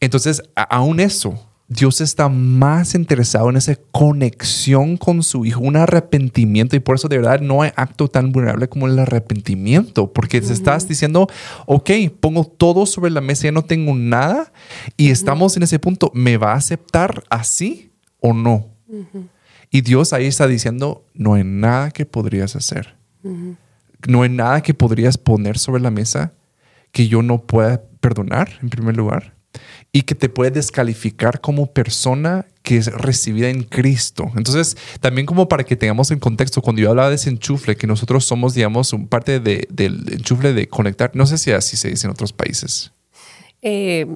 Entonces, 0.00 0.42
aún 0.54 1.00
eso, 1.00 1.46
Dios 1.72 2.00
está 2.00 2.28
más 2.28 2.96
interesado 2.96 3.48
en 3.48 3.56
esa 3.56 3.76
conexión 3.92 4.96
con 4.96 5.22
su 5.22 5.46
hijo, 5.46 5.60
un 5.60 5.76
arrepentimiento, 5.76 6.74
y 6.74 6.80
por 6.80 6.96
eso 6.96 7.06
de 7.06 7.18
verdad 7.18 7.40
no 7.40 7.62
hay 7.62 7.70
acto 7.76 8.08
tan 8.08 8.32
vulnerable 8.32 8.68
como 8.68 8.88
el 8.88 8.98
arrepentimiento, 8.98 10.12
porque 10.12 10.40
te 10.40 10.52
estás 10.52 10.88
diciendo, 10.88 11.28
ok, 11.66 11.90
pongo 12.18 12.44
todo 12.44 12.86
sobre 12.86 13.12
la 13.12 13.20
mesa, 13.20 13.44
ya 13.44 13.52
no 13.52 13.62
tengo 13.62 13.94
nada, 13.94 14.52
y 14.96 15.10
estamos 15.10 15.56
en 15.56 15.62
ese 15.62 15.78
punto, 15.78 16.10
¿me 16.12 16.38
va 16.38 16.54
a 16.54 16.56
aceptar 16.56 17.22
así 17.28 17.92
o 18.18 18.32
no? 18.32 18.66
Y 19.70 19.82
Dios 19.82 20.12
ahí 20.12 20.26
está 20.26 20.48
diciendo, 20.48 21.04
no 21.14 21.34
hay 21.34 21.44
nada 21.44 21.92
que 21.92 22.04
podrías 22.04 22.56
hacer, 22.56 22.96
no 24.06 24.22
hay 24.22 24.28
nada 24.30 24.62
que 24.62 24.74
podrías 24.74 25.18
poner 25.18 25.58
sobre 25.58 25.82
la 25.82 25.90
mesa 25.90 26.32
que 26.92 27.08
yo 27.08 27.22
no 27.22 27.38
pueda 27.46 27.82
perdonar, 28.00 28.58
en 28.62 28.70
primer 28.70 28.96
lugar, 28.96 29.34
y 29.92 30.02
que 30.02 30.14
te 30.14 30.28
puede 30.28 30.50
descalificar 30.52 31.40
como 31.40 31.72
persona 31.72 32.46
que 32.62 32.76
es 32.76 32.86
recibida 32.92 33.48
en 33.48 33.62
Cristo. 33.64 34.30
Entonces, 34.36 34.76
también 35.00 35.26
como 35.26 35.48
para 35.48 35.64
que 35.64 35.76
tengamos 35.76 36.10
en 36.10 36.18
contexto, 36.18 36.62
cuando 36.62 36.82
yo 36.82 36.90
hablaba 36.90 37.08
de 37.08 37.16
ese 37.16 37.30
enchufle, 37.30 37.76
que 37.76 37.86
nosotros 37.86 38.24
somos, 38.24 38.54
digamos, 38.54 38.92
un 38.92 39.08
parte 39.08 39.40
de- 39.40 39.66
del 39.70 40.04
enchufle 40.12 40.52
de 40.52 40.68
conectar, 40.68 41.10
no 41.14 41.26
sé 41.26 41.38
si 41.38 41.50
así 41.52 41.76
se 41.76 41.88
dice 41.90 42.06
en 42.06 42.12
otros 42.12 42.32
países. 42.32 42.92
Eh, 43.62 44.06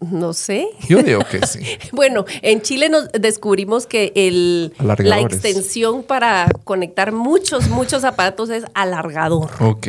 no 0.00 0.32
sé. 0.34 0.68
Yo 0.88 1.02
digo 1.02 1.20
que 1.30 1.46
sí. 1.46 1.60
Bueno, 1.92 2.24
en 2.42 2.60
Chile 2.62 2.88
nos 2.88 3.10
descubrimos 3.12 3.86
que 3.86 4.12
el, 4.14 4.74
la 4.98 5.20
extensión 5.20 6.02
para 6.02 6.48
conectar 6.64 7.12
muchos, 7.12 7.68
muchos 7.68 8.04
aparatos 8.04 8.50
es 8.50 8.64
alargador. 8.74 9.50
Ok. 9.60 9.88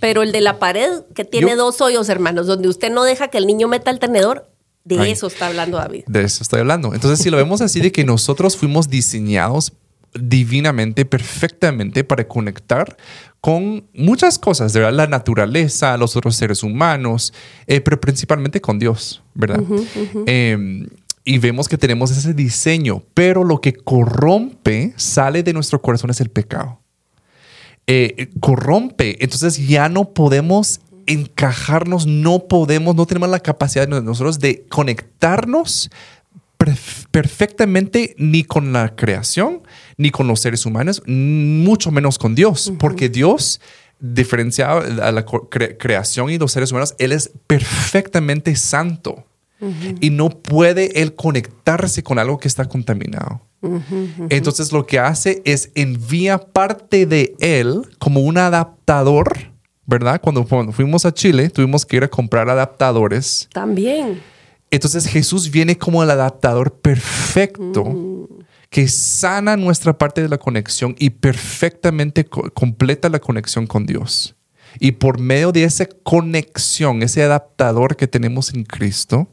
Pero 0.00 0.22
el 0.22 0.32
de 0.32 0.40
la 0.42 0.58
pared, 0.58 1.02
que 1.14 1.24
tiene 1.24 1.52
Yo- 1.52 1.56
dos 1.56 1.80
hoyos, 1.80 2.08
hermanos, 2.08 2.46
donde 2.46 2.68
usted 2.68 2.90
no 2.90 3.04
deja 3.04 3.28
que 3.28 3.38
el 3.38 3.46
niño 3.46 3.66
meta 3.68 3.90
el 3.90 3.98
tenedor, 3.98 4.50
de 4.84 5.00
Ay. 5.00 5.12
eso 5.12 5.26
está 5.26 5.46
hablando 5.48 5.78
David. 5.78 6.04
De 6.06 6.22
eso 6.22 6.42
estoy 6.42 6.60
hablando. 6.60 6.94
Entonces, 6.94 7.18
si 7.20 7.30
lo 7.30 7.36
vemos 7.38 7.60
así 7.60 7.80
de 7.80 7.90
que 7.92 8.04
nosotros 8.04 8.56
fuimos 8.56 8.88
diseñados 8.88 9.72
divinamente, 10.20 11.04
perfectamente 11.04 12.04
para 12.04 12.26
conectar 12.26 12.96
con 13.40 13.86
muchas 13.94 14.38
cosas, 14.38 14.72
verdad, 14.72 14.92
la 14.92 15.06
naturaleza, 15.06 15.96
los 15.96 16.16
otros 16.16 16.36
seres 16.36 16.62
humanos, 16.62 17.32
eh, 17.66 17.80
pero 17.80 18.00
principalmente 18.00 18.60
con 18.60 18.78
Dios, 18.78 19.22
¿verdad? 19.34 19.62
Eh, 20.26 20.86
y 21.24 21.38
vemos 21.38 21.68
que 21.68 21.78
tenemos 21.78 22.10
ese 22.10 22.34
diseño, 22.34 23.02
pero 23.14 23.44
lo 23.44 23.60
que 23.60 23.72
corrompe, 23.72 24.92
sale 24.96 25.42
de 25.42 25.52
nuestro 25.52 25.82
corazón 25.82 26.10
es 26.10 26.20
el 26.20 26.30
pecado. 26.30 26.80
Eh, 27.88 28.30
corrompe, 28.40 29.16
entonces 29.22 29.66
ya 29.66 29.88
no 29.88 30.12
podemos 30.12 30.80
encajarnos, 31.06 32.06
no 32.06 32.48
podemos, 32.48 32.96
no 32.96 33.06
tenemos 33.06 33.28
la 33.28 33.40
capacidad 33.40 33.86
de 33.86 34.02
nosotros 34.02 34.40
de 34.40 34.66
conectarnos 34.68 35.88
perf- 36.58 37.06
perfectamente 37.12 38.16
ni 38.18 38.42
con 38.42 38.72
la 38.72 38.96
creación, 38.96 39.62
ni 39.96 40.10
con 40.10 40.26
los 40.26 40.40
seres 40.40 40.66
humanos, 40.66 41.02
mucho 41.06 41.90
menos 41.90 42.18
con 42.18 42.34
Dios, 42.34 42.72
porque 42.78 43.08
Dios, 43.08 43.60
diferenciado 43.98 44.80
a 45.02 45.10
la 45.12 45.24
cre- 45.24 45.76
creación 45.78 46.30
y 46.30 46.38
los 46.38 46.52
seres 46.52 46.70
humanos, 46.70 46.94
Él 46.98 47.12
es 47.12 47.30
perfectamente 47.46 48.54
santo 48.56 49.24
y 50.02 50.10
no 50.10 50.28
puede 50.28 51.00
Él 51.00 51.14
conectarse 51.14 52.02
con 52.02 52.18
algo 52.18 52.38
que 52.38 52.46
está 52.48 52.66
contaminado. 52.66 53.40
Entonces 54.28 54.70
lo 54.70 54.86
que 54.86 54.98
hace 54.98 55.40
es 55.46 55.70
envía 55.74 56.38
parte 56.38 57.06
de 57.06 57.34
Él 57.40 57.82
como 57.98 58.20
un 58.20 58.36
adaptador, 58.36 59.32
¿verdad? 59.86 60.20
Cuando, 60.22 60.44
cuando 60.44 60.72
fuimos 60.72 61.06
a 61.06 61.14
Chile, 61.14 61.48
tuvimos 61.48 61.86
que 61.86 61.96
ir 61.96 62.04
a 62.04 62.08
comprar 62.08 62.50
adaptadores. 62.50 63.48
También. 63.52 64.20
Entonces 64.70 65.06
Jesús 65.06 65.50
viene 65.50 65.78
como 65.78 66.02
el 66.02 66.10
adaptador 66.10 66.74
perfecto 66.74 68.28
que 68.70 68.88
sana 68.88 69.56
nuestra 69.56 69.96
parte 69.96 70.22
de 70.22 70.28
la 70.28 70.38
conexión 70.38 70.94
y 70.98 71.10
perfectamente 71.10 72.24
co- 72.24 72.50
completa 72.52 73.08
la 73.08 73.20
conexión 73.20 73.66
con 73.66 73.86
Dios. 73.86 74.34
Y 74.80 74.92
por 74.92 75.18
medio 75.20 75.52
de 75.52 75.64
esa 75.64 75.86
conexión, 75.86 77.02
ese 77.02 77.22
adaptador 77.22 77.96
que 77.96 78.06
tenemos 78.08 78.52
en 78.52 78.64
Cristo, 78.64 79.28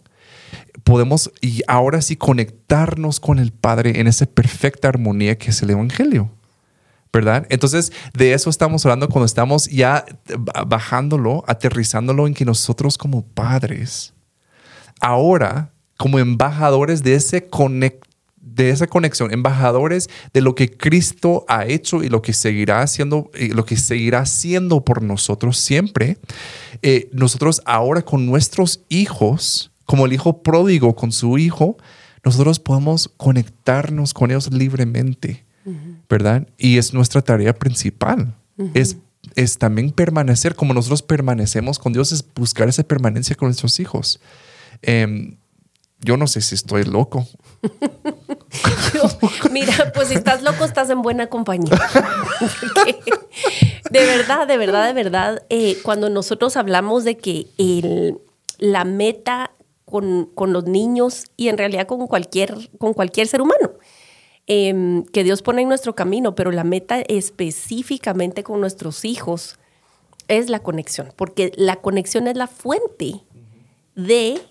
podemos 0.83 1.31
y 1.41 1.61
ahora 1.67 2.01
sí 2.01 2.15
conectarnos 2.15 3.19
con 3.19 3.39
el 3.39 3.51
Padre 3.51 3.99
en 3.99 4.07
esa 4.07 4.25
perfecta 4.25 4.87
armonía 4.89 5.37
que 5.37 5.49
es 5.49 5.61
el 5.61 5.71
Evangelio. 5.71 6.31
¿Verdad? 7.11 7.45
Entonces, 7.49 7.91
de 8.15 8.33
eso 8.33 8.49
estamos 8.49 8.83
hablando 8.85 9.07
cuando 9.07 9.25
estamos 9.27 9.67
ya 9.67 10.03
bajándolo, 10.65 11.43
aterrizándolo 11.47 12.25
en 12.25 12.33
que 12.33 12.43
nosotros 12.43 12.97
como 12.97 13.23
padres, 13.23 14.13
ahora 14.99 15.71
como 15.97 16.17
embajadores 16.17 17.03
de, 17.03 17.13
ese 17.13 17.49
conec- 17.49 17.99
de 18.43 18.69
esa 18.69 18.87
conexión, 18.87 19.33
embajadores 19.33 20.09
de 20.33 20.41
lo 20.41 20.53
que 20.53 20.69
Cristo 20.69 21.45
ha 21.47 21.65
hecho 21.65 22.03
y 22.03 22.09
lo 22.09 22.21
que 22.21 22.33
seguirá 22.33 22.81
haciendo, 22.81 23.31
y 23.39 23.49
lo 23.49 23.65
que 23.65 23.77
seguirá 23.77 24.19
haciendo 24.19 24.83
por 24.83 25.01
nosotros 25.01 25.57
siempre, 25.57 26.17
eh, 26.81 27.09
nosotros 27.13 27.61
ahora 27.65 28.01
con 28.03 28.25
nuestros 28.25 28.81
hijos, 28.89 29.71
como 29.85 30.05
el 30.05 30.13
hijo 30.13 30.43
pródigo 30.43 30.95
con 30.95 31.11
su 31.11 31.37
hijo, 31.37 31.77
nosotros 32.23 32.59
podemos 32.59 33.09
conectarnos 33.17 34.13
con 34.13 34.31
ellos 34.31 34.51
libremente, 34.51 35.45
¿verdad? 36.09 36.47
Y 36.57 36.77
es 36.77 36.93
nuestra 36.93 37.21
tarea 37.21 37.53
principal. 37.53 38.35
Es 38.73 38.97
es 39.35 39.57
también 39.57 39.91
permanecer 39.91 40.55
como 40.55 40.73
nosotros 40.73 41.01
permanecemos 41.01 41.79
con 41.79 41.93
Dios, 41.93 42.11
es 42.11 42.25
buscar 42.35 42.67
esa 42.67 42.83
permanencia 42.83 43.35
con 43.35 43.47
nuestros 43.47 43.79
hijos. 43.79 44.19
Em, 44.81 45.37
yo 46.01 46.17
no 46.17 46.27
sé 46.27 46.41
si 46.41 46.55
estoy 46.55 46.83
loco. 46.83 47.27
Mira, 49.51 49.91
pues 49.93 50.09
si 50.09 50.15
estás 50.15 50.43
loco, 50.43 50.65
estás 50.65 50.89
en 50.89 51.01
buena 51.01 51.27
compañía. 51.27 51.71
De 53.89 54.05
verdad, 54.05 54.47
de 54.47 54.57
verdad, 54.57 54.87
de 54.87 54.93
verdad, 54.93 55.43
eh, 55.49 55.77
cuando 55.83 56.09
nosotros 56.09 56.57
hablamos 56.57 57.03
de 57.03 57.15
que 57.17 57.45
la 58.57 58.85
meta 58.85 59.51
con, 59.85 60.31
con 60.33 60.51
los 60.51 60.65
niños 60.65 61.25
y 61.37 61.49
en 61.49 61.59
realidad 61.59 61.85
con 61.85 62.07
cualquier, 62.07 62.71
con 62.79 62.93
cualquier 62.93 63.27
ser 63.27 63.43
humano, 63.43 63.73
em, 64.47 65.03
que 65.05 65.23
Dios 65.23 65.43
pone 65.43 65.61
en 65.61 65.67
nuestro 65.67 65.93
camino, 65.93 66.33
pero 66.33 66.51
la 66.51 66.63
meta 66.63 67.01
específicamente 67.01 68.41
con 68.43 68.59
nuestros 68.61 69.05
hijos 69.05 69.59
es 70.27 70.49
la 70.49 70.59
conexión, 70.59 71.13
porque 71.15 71.51
la 71.55 71.75
conexión 71.75 72.27
es 72.27 72.35
la 72.35 72.47
fuente 72.47 73.21
de 73.95 74.41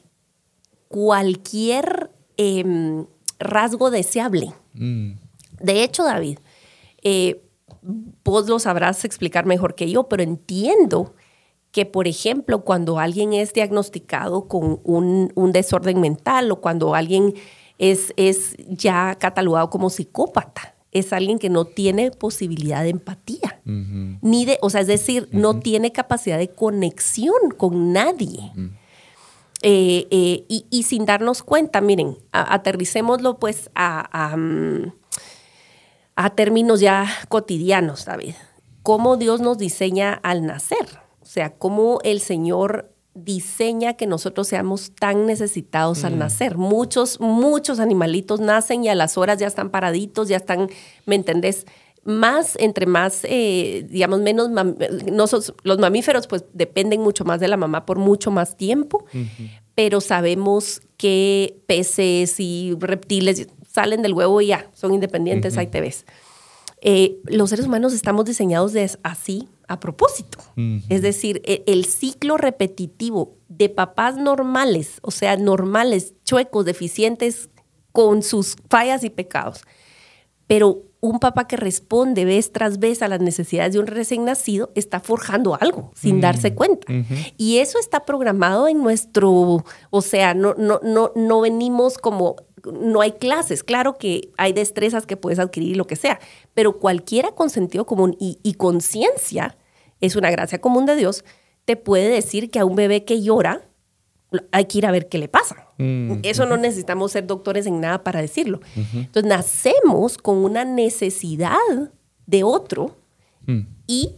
cualquier 0.87 2.12
em, 2.37 3.07
rasgo 3.39 3.91
deseable. 3.91 4.53
De 4.75 5.83
hecho, 5.83 6.05
David, 6.05 6.39
eh, 7.03 7.43
vos 8.25 8.49
lo 8.49 8.59
sabrás 8.59 9.05
explicar 9.05 9.47
mejor 9.47 9.75
que 9.75 9.91
yo, 9.91 10.09
pero 10.09 10.23
entiendo 10.23 11.15
que, 11.71 11.87
por 11.87 12.07
ejemplo, 12.07 12.65
cuando 12.65 12.99
alguien 12.99 13.33
es 13.33 13.53
diagnosticado 13.53 14.47
con 14.47 14.81
un, 14.85 15.33
un 15.35 15.53
desorden 15.53 16.01
mental 16.01 16.51
o 16.51 16.61
cuando 16.61 16.95
alguien 16.95 17.35
es, 17.79 18.12
es 18.17 18.57
ya 18.69 19.17
catalogado 19.19 19.71
como 19.71 19.91
psicópata, 19.91 20.75
es 20.93 21.12
alguien 21.12 21.39
que 21.39 21.49
no 21.49 21.65
tiene 21.65 22.11
posibilidad 22.11 22.83
de 22.83 22.91
empatía. 22.91 23.61
Ni 23.65 24.45
de, 24.45 24.59
o 24.61 24.69
sea, 24.69 24.83
es 24.83 24.87
decir, 24.87 25.29
no 25.33 25.59
tiene 25.61 25.91
capacidad 25.91 26.39
de 26.39 26.49
conexión 26.49 27.35
con 27.57 27.93
nadie. 27.93 28.53
Eh, 29.62 30.09
eh, 30.11 30.45
y, 30.49 30.66
y 30.71 30.83
sin 30.83 31.04
darnos 31.07 31.42
cuenta, 31.42 31.81
miren, 31.81 32.19
a- 32.33 32.52
aterricémoslo 32.54 33.38
pues 33.38 33.71
a, 33.75 34.09
a, 34.33 34.37
mm, 34.37 34.92
a 36.16 36.31
términos 36.31 36.81
ya 36.81 37.07
cotidianos, 37.28 38.04
David. 38.04 38.35
Cómo 38.83 39.16
Dios 39.16 39.40
nos 39.40 39.59
diseña 39.59 40.14
al 40.23 40.45
nacer. 40.45 41.00
O 41.21 41.26
sea, 41.26 41.54
cómo 41.54 42.00
el 42.02 42.21
Señor 42.21 42.92
diseña 43.14 43.92
que 43.95 44.07
nosotros 44.07 44.49
seamos 44.49 44.92
tan 44.95 45.26
necesitados 45.26 46.02
al 46.04 46.19
nacer. 46.19 46.57
Muchos, 46.57 47.21
muchos 47.21 47.78
animalitos 47.78 48.40
nacen 48.40 48.85
y 48.85 48.88
a 48.88 48.95
las 48.95 49.16
horas 49.19 49.38
ya 49.38 49.47
están 49.47 49.71
paraditos, 49.71 50.28
ya 50.28 50.38
están, 50.38 50.69
¿me 51.07 51.14
entendés? 51.14 51.66
Más, 52.04 52.56
entre 52.59 52.87
más, 52.87 53.21
eh, 53.25 53.87
digamos, 53.88 54.21
menos, 54.21 54.50
los 55.62 55.78
mamíferos 55.78 56.26
pues 56.26 56.44
dependen 56.52 57.00
mucho 57.00 57.25
más 57.25 57.38
de 57.38 57.49
la 57.49 57.56
mamá 57.56 57.87
por 57.87 57.99
mucho 57.99 58.30
más 58.30 58.56
tiempo, 58.56 59.04
pero 59.75 60.00
sabemos 60.00 60.82
que 60.97 61.62
peces 61.66 62.40
y 62.40 62.75
reptiles 62.78 63.47
salen 63.71 64.02
del 64.02 64.14
huevo 64.14 64.40
y 64.40 64.49
ya, 64.49 64.68
son 64.73 64.94
independientes, 64.94 65.56
ahí 65.56 65.68
te 65.68 65.80
ves. 65.80 66.04
Eh, 66.85 67.21
los 67.26 67.50
seres 67.50 67.66
humanos 67.66 67.92
estamos 67.92 68.25
diseñados 68.25 68.73
de 68.73 68.90
así 69.04 69.49
a 69.68 69.78
propósito. 69.78 70.38
Es 70.88 71.00
decir, 71.00 71.40
e, 71.44 71.62
el, 71.66 71.85
ciclo 71.87 72.37
repetitivo 72.37 73.37
de 73.49 73.68
papás 73.68 74.16
normales, 74.16 74.99
o 75.02 75.12
sea, 75.12 75.37
normales, 75.37 76.14
chuecos, 76.25 76.64
deficientes, 76.64 77.49
con 77.92 78.23
sus 78.23 78.56
fallas 78.68 79.04
y 79.04 79.11
pecados. 79.11 79.62
Pero 80.47 80.82
un 81.02 81.18
papá 81.18 81.49
que 81.49 81.56
responde 81.56 82.25
vez 82.25 82.52
tras 82.52 82.78
vez 82.78 83.02
a 83.02 83.09
las 83.09 83.21
necesidades 83.21 83.73
de 83.73 83.80
un 83.80 83.88
recién 83.88 84.25
nacido 84.25 84.71
está 84.76 85.00
forjando 85.00 85.59
algo 85.61 85.90
sin 85.97 86.21
darse 86.21 86.54
cuenta. 86.54 86.87
Y 87.37 87.59
eso 87.59 87.80
está 87.80 88.04
programado 88.06 88.68
en 88.68 88.80
nuestro, 88.82 89.64
o 89.90 90.00
sea, 90.00 90.32
no, 90.32 90.54
no, 90.54 90.78
no, 90.85 91.11
no 91.16 91.40
venimos 91.40 91.99
como 91.99 92.37
no 92.64 93.00
hay 93.00 93.12
clases. 93.12 93.64
Claro 93.64 93.99
que 93.99 94.30
hay 94.38 94.52
destrezas 94.52 95.04
que 95.04 95.16
puedes 95.16 95.40
adquirir 95.40 95.73
y 95.73 95.75
lo 95.75 95.88
que 95.88 95.97
sea, 95.97 96.21
pero 96.54 96.78
cualquiera 96.78 97.32
con 97.32 97.50
sentido 97.50 97.85
común 97.85 98.16
y, 98.21 98.54
conciencia, 98.54 99.56
es 100.00 100.14
una 100.14 100.30
gracia 100.30 100.61
común 100.61 100.87
de 100.87 100.94
Dios, 100.94 101.25
te 101.64 101.75
puede 101.76 102.11
decir 102.11 102.49
que 102.49 102.61
a 102.61 102.64
un 102.64 102.76
bebé 102.76 103.04
que 103.04 103.23
llora 103.23 103.62
hay 104.52 104.66
que 104.66 104.78
ir 104.78 104.87
a 104.87 104.92
ver 104.92 105.09
qué 105.09 105.18
le 105.18 105.26
pasa. 105.26 105.66
Mm, 105.83 106.21
Eso 106.23 106.47
no 106.47 106.57
necesitamos 106.57 107.12
ser 107.12 107.27
doctores 107.27 107.67
en 107.67 107.81
nada 107.81 108.05
para 108.05 108.21
decirlo. 108.21 108.61
Entonces 108.77 109.25
nacemos 109.25 110.19
con 110.19 110.39
una 110.39 110.65
necesidad 110.65 111.57
de 112.27 112.45
otro 112.45 112.97
mm. 113.47 113.61
y 113.87 114.17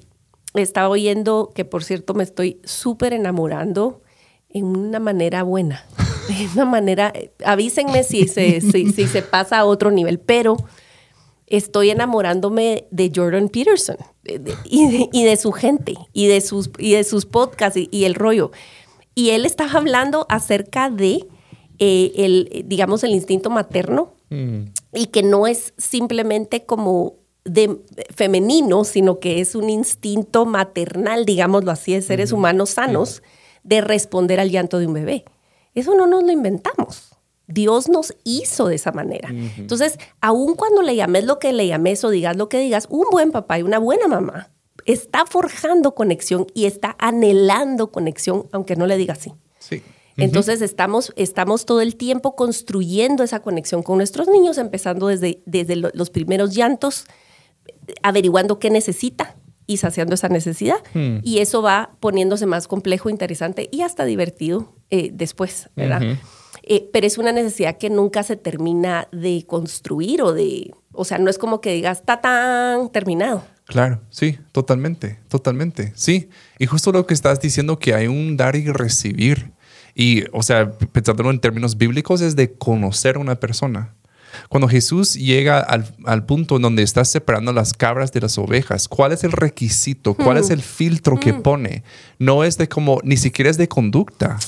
estaba 0.55 0.89
oyendo 0.89 1.51
que, 1.55 1.65
por 1.65 1.85
cierto, 1.85 2.15
me 2.15 2.23
estoy 2.23 2.61
súper 2.65 3.13
enamorando 3.13 4.03
en 4.51 4.67
una 4.67 5.01
manera 5.01 5.43
buena 5.43 5.85
de 6.29 6.49
una 6.55 6.65
manera, 6.65 7.13
avísenme 7.45 8.03
si 8.03 8.29
se, 8.29 8.61
si, 8.61 8.93
se 8.93 9.23
pasa 9.23 9.59
a 9.59 9.65
otro 9.65 9.91
nivel, 9.91 10.19
pero 10.19 10.57
estoy 11.47 11.91
enamorándome 11.91 12.87
de 12.91 13.13
Jordan 13.15 13.49
Peterson 13.49 13.97
y, 14.65 15.25
de, 15.25 15.37
su 15.37 15.53
gente 15.53 15.95
y 16.13 16.27
de 16.27 16.41
sus, 16.41 16.71
y 16.79 16.93
de 16.93 17.05
sus 17.05 17.27
podcasts 17.27 17.79
y, 17.79 18.05
el 18.05 18.15
rollo. 18.15 18.51
Y 19.15 19.31
él 19.31 19.47
estaba 19.47 19.73
hablando 19.73 20.27
acerca 20.29 20.91
de 20.91 21.27
eh, 21.79 22.13
el, 22.17 22.65
digamos, 22.67 23.05
el 23.05 23.11
instinto 23.13 23.51
materno 23.51 24.15
mm. 24.31 24.61
y 24.95 25.07
que 25.07 25.23
no 25.23 25.47
es 25.47 25.75
simplemente 25.77 26.65
como 26.65 27.17
de 27.45 27.81
femenino, 28.15 28.85
sino 28.85 29.21
que 29.21 29.41
es 29.41 29.55
un 29.55 29.69
instinto 29.69 30.47
maternal, 30.47 31.27
digámoslo 31.27 31.71
así, 31.71 31.93
de 31.93 32.03
seres 32.03 32.33
humanos 32.33 32.71
sanos, 32.71 33.23
de 33.63 33.81
responder 33.81 34.41
al 34.41 34.51
llanto 34.51 34.79
de 34.79 34.87
un 34.87 34.95
bebé. 34.95 35.25
Eso 35.75 35.95
no 35.95 36.07
nos 36.07 36.23
lo 36.23 36.33
inventamos. 36.33 37.11
Dios 37.47 37.89
nos 37.89 38.15
hizo 38.25 38.69
de 38.69 38.77
esa 38.77 38.93
manera. 38.93 39.29
Entonces, 39.59 39.99
aun 40.21 40.55
cuando 40.55 40.81
le 40.81 40.97
llames 40.97 41.25
lo 41.25 41.39
que 41.39 41.53
le 41.53 41.67
llames 41.67 42.03
o 42.05 42.11
digas 42.11 42.37
lo 42.37 42.49
que 42.49 42.59
digas, 42.59 42.87
un 42.89 43.05
buen 43.11 43.33
papá 43.33 43.59
y 43.59 43.63
una 43.63 43.79
buena 43.79 44.09
mamá 44.09 44.51
está 44.87 45.27
forjando 45.27 45.95
conexión 45.95 46.47
y 46.55 46.65
está 46.65 46.97
anhelando 46.99 47.91
conexión, 47.91 48.47
aunque 48.53 48.77
no 48.77 48.87
le 48.87 48.97
diga 48.97 49.15
así. 49.15 49.33
Entonces 50.17 50.63
estamos, 50.63 51.13
estamos 51.17 51.67
todo 51.67 51.81
el 51.81 51.97
tiempo 51.97 52.37
construyendo 52.37 53.25
esa 53.25 53.41
conexión 53.41 53.83
con 53.83 53.99
nuestros 53.99 54.29
niños, 54.29 54.59
empezando 54.59 55.09
desde, 55.09 55.43
desde 55.47 55.77
los 55.77 56.11
primeros 56.11 56.55
llantos, 56.55 57.07
averiguando 58.03 58.59
qué 58.59 58.71
necesita, 58.71 59.37
y 59.67 59.79
saciando 59.79 60.15
esa 60.15 60.29
necesidad. 60.29 60.77
Hmm. 60.93 61.19
Y 61.23 61.39
eso 61.39 61.63
va 61.63 61.97
poniéndose 62.01 62.47
más 62.47 62.69
complejo, 62.69 63.11
interesante 63.11 63.69
y 63.71 63.83
hasta 63.83 64.05
divertido 64.05 64.75
eh, 64.91 65.11
después, 65.13 65.71
¿verdad? 65.77 66.03
Eh, 66.63 66.89
pero 66.93 67.07
es 67.07 67.19
una 67.19 67.33
necesidad 67.33 67.77
que 67.77 67.91
nunca 67.91 68.23
se 68.23 68.37
termina 68.37 69.09
de 69.13 69.45
construir 69.47 70.23
o 70.23 70.33
de, 70.33 70.73
o 70.93 71.05
sea, 71.05 71.19
no 71.19 71.29
es 71.29 71.39
como 71.39 71.61
que 71.61 71.73
digas, 71.73 72.05
tan 72.05 72.91
terminado. 72.91 73.45
Claro, 73.67 74.01
sí, 74.11 74.39
totalmente, 74.53 75.19
totalmente, 75.29 75.93
sí. 75.95 76.29
Y 76.59 76.67
justo 76.67 76.93
lo 76.93 77.07
que 77.07 77.15
estás 77.15 77.41
diciendo, 77.41 77.79
que 77.79 77.95
hay 77.95 78.07
un 78.07 78.37
dar 78.37 78.57
y 78.57 78.67
recibir. 78.67 79.53
Y, 79.95 80.25
o 80.33 80.43
sea, 80.43 80.73
pensándolo 80.73 81.31
en 81.31 81.41
términos 81.41 81.77
bíblicos, 81.77 82.21
es 82.21 82.37
de 82.37 82.53
conocer 82.53 83.17
a 83.17 83.21
una 83.21 83.37
persona. 83.37 83.95
Cuando 84.49 84.69
Jesús 84.69 85.15
llega 85.15 85.61
al, 85.61 86.27
punto 86.27 86.57
en 86.57 86.63
donde 86.63 86.83
está 86.83 87.05
separando 87.05 87.53
las 87.53 87.73
cabras 87.73 88.13
de 88.13 88.21
las 88.21 88.37
ovejas, 88.39 88.89
¿cuál 88.89 89.13
es 89.13 89.25
el 89.25 89.33
requisito? 89.33 90.15
¿Cuál 90.15 90.39
es 90.39 90.51
el 90.51 90.63
filtro 90.63 91.19
que 91.19 91.33
mm. 91.33 91.43
pone? 91.43 91.85
No 92.19 92.45
es 92.45 92.59
de 92.59 92.69
como, 92.69 93.01
ni 93.05 93.17
siquiera 93.17 93.51
es 93.51 93.57
de 93.57 93.69
conducta. 93.69 94.39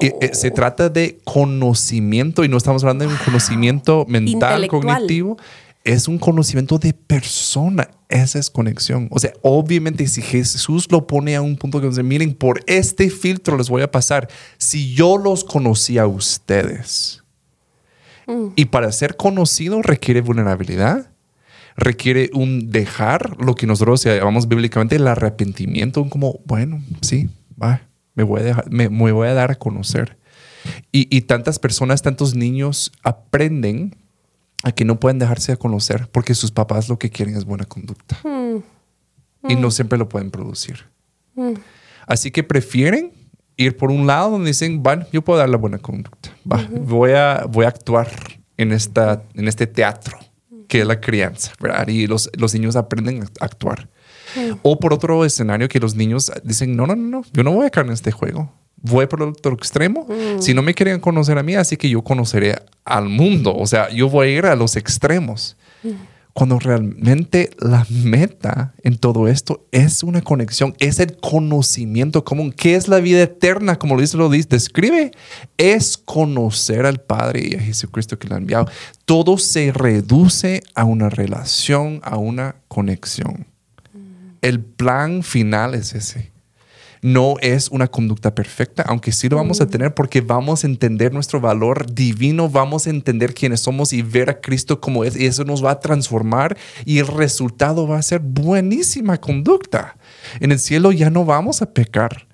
Eh, 0.00 0.14
eh, 0.20 0.30
se 0.32 0.50
trata 0.50 0.88
de 0.88 1.20
conocimiento 1.24 2.44
y 2.44 2.48
no 2.48 2.56
estamos 2.56 2.82
hablando 2.82 3.06
de 3.06 3.12
un 3.12 3.18
conocimiento 3.24 4.04
mental, 4.08 4.66
cognitivo. 4.66 5.36
Es 5.84 6.06
un 6.08 6.18
conocimiento 6.18 6.78
de 6.78 6.92
persona. 6.92 7.88
Esa 8.08 8.38
es 8.38 8.50
conexión. 8.50 9.08
O 9.10 9.18
sea, 9.18 9.32
obviamente 9.42 10.06
si 10.06 10.22
Jesús 10.22 10.86
lo 10.90 11.06
pone 11.06 11.34
a 11.34 11.42
un 11.42 11.56
punto 11.56 11.80
que 11.80 11.88
dice, 11.88 12.02
miren, 12.02 12.34
por 12.34 12.62
este 12.66 13.10
filtro 13.10 13.56
les 13.56 13.68
voy 13.68 13.82
a 13.82 13.90
pasar. 13.90 14.28
Si 14.58 14.94
yo 14.94 15.16
los 15.16 15.44
conocí 15.44 15.98
a 15.98 16.06
ustedes, 16.06 17.22
Mm. 18.26 18.48
Y 18.56 18.66
para 18.66 18.90
ser 18.92 19.16
conocido 19.16 19.82
requiere 19.82 20.20
vulnerabilidad, 20.20 21.10
requiere 21.76 22.30
un 22.34 22.70
dejar 22.70 23.36
lo 23.42 23.54
que 23.54 23.66
nosotros 23.66 24.04
llamamos 24.04 24.48
bíblicamente 24.48 24.96
el 24.96 25.06
arrepentimiento, 25.06 26.08
como, 26.08 26.40
bueno, 26.44 26.82
sí, 27.00 27.28
va, 27.60 27.82
me 28.14 28.24
voy 28.24 28.40
a, 28.40 28.44
dejar, 28.44 28.70
me, 28.70 28.88
voy 28.88 29.28
a 29.28 29.34
dar 29.34 29.50
a 29.50 29.56
conocer. 29.56 30.18
Y, 30.92 31.22
tantas 31.22 31.58
personas, 31.58 32.02
tantos 32.02 32.36
niños 32.36 32.92
aprenden 33.02 33.96
a 34.62 34.72
que 34.72 34.84
no 34.84 35.00
pueden 35.00 35.18
dejarse 35.18 35.52
a 35.52 35.56
conocer 35.56 36.08
porque 36.10 36.34
sus 36.34 36.50
papás 36.50 36.88
lo 36.88 36.98
que 36.98 37.10
quieren 37.10 37.36
es 37.36 37.44
buena 37.44 37.64
conducta. 37.64 38.18
Mm. 38.24 38.62
Y 39.48 39.56
no 39.56 39.68
mm. 39.68 39.72
siempre 39.72 39.98
lo 39.98 40.08
pueden 40.08 40.30
producir. 40.30 40.86
Así 42.06 42.30
que 42.30 42.42
prefieren 42.42 43.12
ir 43.56 43.76
por 43.76 43.90
un 43.90 44.06
lado 44.06 44.30
donde 44.30 44.48
dicen, 44.48 44.82
bueno, 44.82 45.06
yo 45.12 45.22
puedo 45.22 45.38
dar 45.38 45.48
la 45.48 45.56
buena 45.56 45.78
conducta. 45.78 46.30
Va, 46.50 46.66
voy, 46.70 47.12
a, 47.12 47.44
voy 47.48 47.64
a 47.64 47.68
actuar 47.68 48.08
en, 48.56 48.72
esta, 48.72 49.22
en 49.34 49.48
este 49.48 49.66
teatro 49.66 50.18
que 50.68 50.80
es 50.80 50.86
la 50.86 51.00
crianza, 51.00 51.52
¿verdad? 51.60 51.86
Y 51.88 52.06
los, 52.06 52.30
los 52.34 52.54
niños 52.54 52.76
aprenden 52.76 53.22
a 53.22 53.44
actuar. 53.44 53.90
O 54.62 54.78
por 54.78 54.94
otro 54.94 55.26
escenario 55.26 55.68
que 55.68 55.78
los 55.78 55.94
niños 55.94 56.32
dicen, 56.44 56.74
no, 56.74 56.86
no, 56.86 56.96
no, 56.96 57.08
no, 57.08 57.22
yo 57.30 57.42
no 57.42 57.52
voy 57.52 57.66
a 57.66 57.70
caer 57.70 57.88
en 57.88 57.92
este 57.92 58.10
juego. 58.10 58.50
Voy 58.82 59.06
por 59.06 59.22
el 59.22 59.28
otro 59.28 59.54
extremo. 59.54 60.06
Si 60.40 60.54
no 60.54 60.62
me 60.62 60.74
quieren 60.74 61.00
conocer 61.00 61.38
a 61.38 61.42
mí, 61.42 61.54
así 61.54 61.76
que 61.76 61.88
yo 61.88 62.02
conoceré 62.02 62.56
al 62.84 63.08
mundo. 63.08 63.54
O 63.54 63.66
sea, 63.66 63.90
yo 63.90 64.08
voy 64.08 64.28
a 64.28 64.30
ir 64.30 64.46
a 64.46 64.56
los 64.56 64.76
extremos 64.76 65.56
cuando 66.32 66.58
realmente 66.58 67.50
la 67.58 67.86
meta 67.90 68.74
en 68.82 68.96
todo 68.96 69.28
esto 69.28 69.66
es 69.70 70.02
una 70.02 70.22
conexión, 70.22 70.74
es 70.78 70.98
el 70.98 71.16
conocimiento 71.18 72.24
común. 72.24 72.52
¿Qué 72.52 72.74
es 72.74 72.88
la 72.88 73.00
vida 73.00 73.22
eterna? 73.22 73.78
Como 73.78 73.96
lo 73.96 74.00
dice, 74.00 74.16
lo 74.16 74.30
dice, 74.30 74.48
describe, 74.50 75.12
es 75.58 75.98
conocer 75.98 76.86
al 76.86 77.00
Padre 77.00 77.48
y 77.50 77.54
a 77.54 77.60
Jesucristo 77.60 78.18
que 78.18 78.28
lo 78.28 78.34
ha 78.34 78.38
enviado. 78.38 78.66
Todo 79.04 79.36
se 79.36 79.72
reduce 79.72 80.62
a 80.74 80.84
una 80.84 81.10
relación, 81.10 82.00
a 82.02 82.16
una 82.16 82.56
conexión. 82.68 83.46
El 84.40 84.60
plan 84.60 85.22
final 85.22 85.74
es 85.74 85.94
ese 85.94 86.31
no 87.02 87.34
es 87.40 87.68
una 87.68 87.88
conducta 87.88 88.32
perfecta, 88.32 88.84
aunque 88.86 89.10
sí 89.10 89.28
lo 89.28 89.36
vamos 89.36 89.60
a 89.60 89.66
tener 89.66 89.92
porque 89.92 90.20
vamos 90.20 90.62
a 90.62 90.68
entender 90.68 91.12
nuestro 91.12 91.40
valor 91.40 91.92
divino, 91.92 92.48
vamos 92.48 92.86
a 92.86 92.90
entender 92.90 93.34
quiénes 93.34 93.60
somos 93.60 93.92
y 93.92 94.02
ver 94.02 94.30
a 94.30 94.40
Cristo 94.40 94.80
como 94.80 95.02
es 95.02 95.16
y 95.16 95.26
eso 95.26 95.44
nos 95.44 95.64
va 95.64 95.72
a 95.72 95.80
transformar 95.80 96.56
y 96.84 96.98
el 96.98 97.08
resultado 97.08 97.88
va 97.88 97.98
a 97.98 98.02
ser 98.02 98.20
buenísima 98.20 99.20
conducta. 99.20 99.96
En 100.38 100.52
el 100.52 100.60
cielo 100.60 100.92
ya 100.92 101.10
no 101.10 101.24
vamos 101.24 101.60
a 101.60 101.74
pecar. 101.74 102.28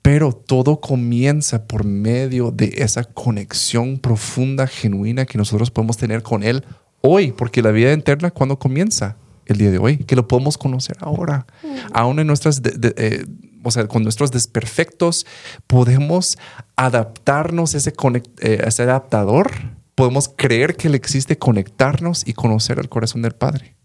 Pero 0.00 0.32
todo 0.32 0.82
comienza 0.82 1.66
por 1.66 1.84
medio 1.84 2.50
de 2.50 2.74
esa 2.76 3.04
conexión 3.04 3.98
profunda, 3.98 4.66
genuina 4.66 5.24
que 5.24 5.38
nosotros 5.38 5.70
podemos 5.70 5.96
tener 5.96 6.22
con 6.22 6.42
Él 6.42 6.62
hoy, 7.00 7.32
porque 7.32 7.62
la 7.62 7.70
vida 7.70 7.90
eterna, 7.90 8.30
¿cuándo 8.30 8.58
comienza? 8.58 9.16
El 9.46 9.56
día 9.56 9.70
de 9.70 9.78
hoy, 9.78 9.96
que 9.98 10.14
lo 10.14 10.28
podemos 10.28 10.58
conocer 10.58 10.98
ahora, 11.00 11.46
aún 11.92 12.18
en 12.18 12.26
nuestras 12.26 12.60
eh, 12.64 13.24
o 13.64 13.70
sea, 13.70 13.88
con 13.88 14.02
nuestros 14.02 14.30
desperfectos, 14.30 15.26
podemos 15.66 16.38
adaptarnos 16.76 17.74
a 17.74 17.78
ese, 17.78 17.92
eh, 18.40 18.62
ese 18.66 18.82
adaptador, 18.82 19.50
podemos 19.94 20.28
creer 20.28 20.76
que 20.76 20.88
Él 20.88 20.94
existe, 20.94 21.38
conectarnos 21.38 22.26
y 22.26 22.34
conocer 22.34 22.78
el 22.78 22.88
corazón 22.88 23.22
del 23.22 23.32
Padre. 23.32 23.76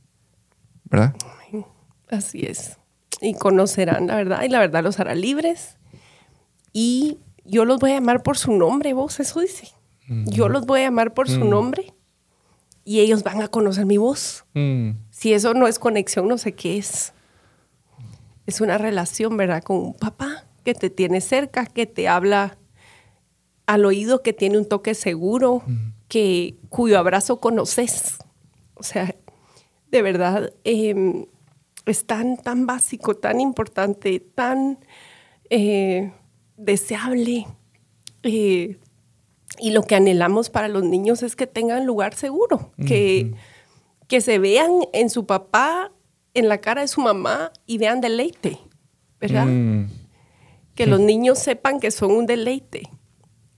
¿Verdad? 0.85 1.15
Así 2.09 2.45
es. 2.45 2.77
Y 3.21 3.33
conocerán 3.33 4.07
la 4.07 4.15
verdad 4.15 4.43
y 4.43 4.49
la 4.49 4.59
verdad 4.59 4.83
los 4.83 4.99
hará 4.99 5.15
libres. 5.15 5.77
y 6.73 7.19
yo 7.45 7.65
los 7.65 7.79
voy 7.79 7.91
a 7.91 7.95
llamar 7.95 8.21
por 8.21 8.37
su 8.37 8.51
nombre, 8.51 8.93
vos, 8.93 9.19
eso 9.19 9.39
dice. 9.39 9.69
Yo 10.25 10.49
los 10.49 10.65
voy 10.65 10.81
a 10.81 10.83
llamar 10.83 11.13
por 11.13 11.29
su 11.29 11.45
nombre 11.45 11.93
y 12.83 12.99
ellos 12.99 13.21
van 13.21 13.41
a 13.43 13.47
conocer 13.47 13.85
mi 13.85 13.97
voz. 13.97 14.45
Mm. 14.55 14.91
Si 15.11 15.33
eso 15.33 15.53
no 15.53 15.67
es 15.67 15.77
conexión, 15.77 16.27
no 16.27 16.39
sé 16.39 16.53
qué 16.53 16.79
es. 16.79 17.13
Es 18.49 18.61
una 18.61 18.79
relación, 18.79 19.37
¿verdad? 19.37 19.61
Con 19.61 19.77
un 19.77 19.93
papá 19.93 20.43
que 20.63 20.73
te 20.73 20.89
tiene 20.89 21.21
cerca, 21.21 21.67
que 21.67 21.85
te 21.85 22.07
habla 22.07 22.57
al 23.67 23.85
oído, 23.85 24.23
que 24.23 24.33
tiene 24.33 24.57
un 24.57 24.67
toque 24.67 24.95
seguro, 24.95 25.61
que, 26.07 26.57
cuyo 26.69 26.97
abrazo 26.97 27.39
conoces. 27.39 28.17
O 28.73 28.81
sea, 28.81 29.15
de 29.91 30.01
verdad, 30.01 30.51
em, 30.63 31.27
es 31.85 32.07
tan, 32.07 32.37
tan 32.37 32.65
básico, 32.65 33.15
tan 33.15 33.39
importante, 33.39 34.19
tan 34.19 34.79
eh, 35.51 36.11
deseable. 36.57 37.45
Eh, 38.23 38.79
y 39.59 39.69
lo 39.69 39.83
que 39.83 39.93
anhelamos 39.93 40.49
para 40.49 40.69
los 40.69 40.83
niños 40.83 41.21
es 41.21 41.35
que 41.35 41.45
tengan 41.45 41.85
lugar 41.85 42.15
seguro, 42.15 42.71
que, 42.83 43.35
que 44.07 44.21
se 44.21 44.39
vean 44.39 44.71
en 44.91 45.11
su 45.11 45.27
papá, 45.27 45.91
en 46.33 46.47
la 46.47 46.59
cara 46.59 46.81
de 46.81 46.87
su 46.87 47.01
mamá 47.01 47.51
y 47.65 47.77
vean 47.77 48.01
deleite, 48.01 48.59
¿verdad? 49.19 49.45
Mm. 49.45 49.89
Que 50.75 50.87
los 50.87 50.99
niños 50.99 51.39
sepan 51.39 51.79
que 51.79 51.91
son 51.91 52.11
un 52.11 52.25
deleite. 52.25 52.83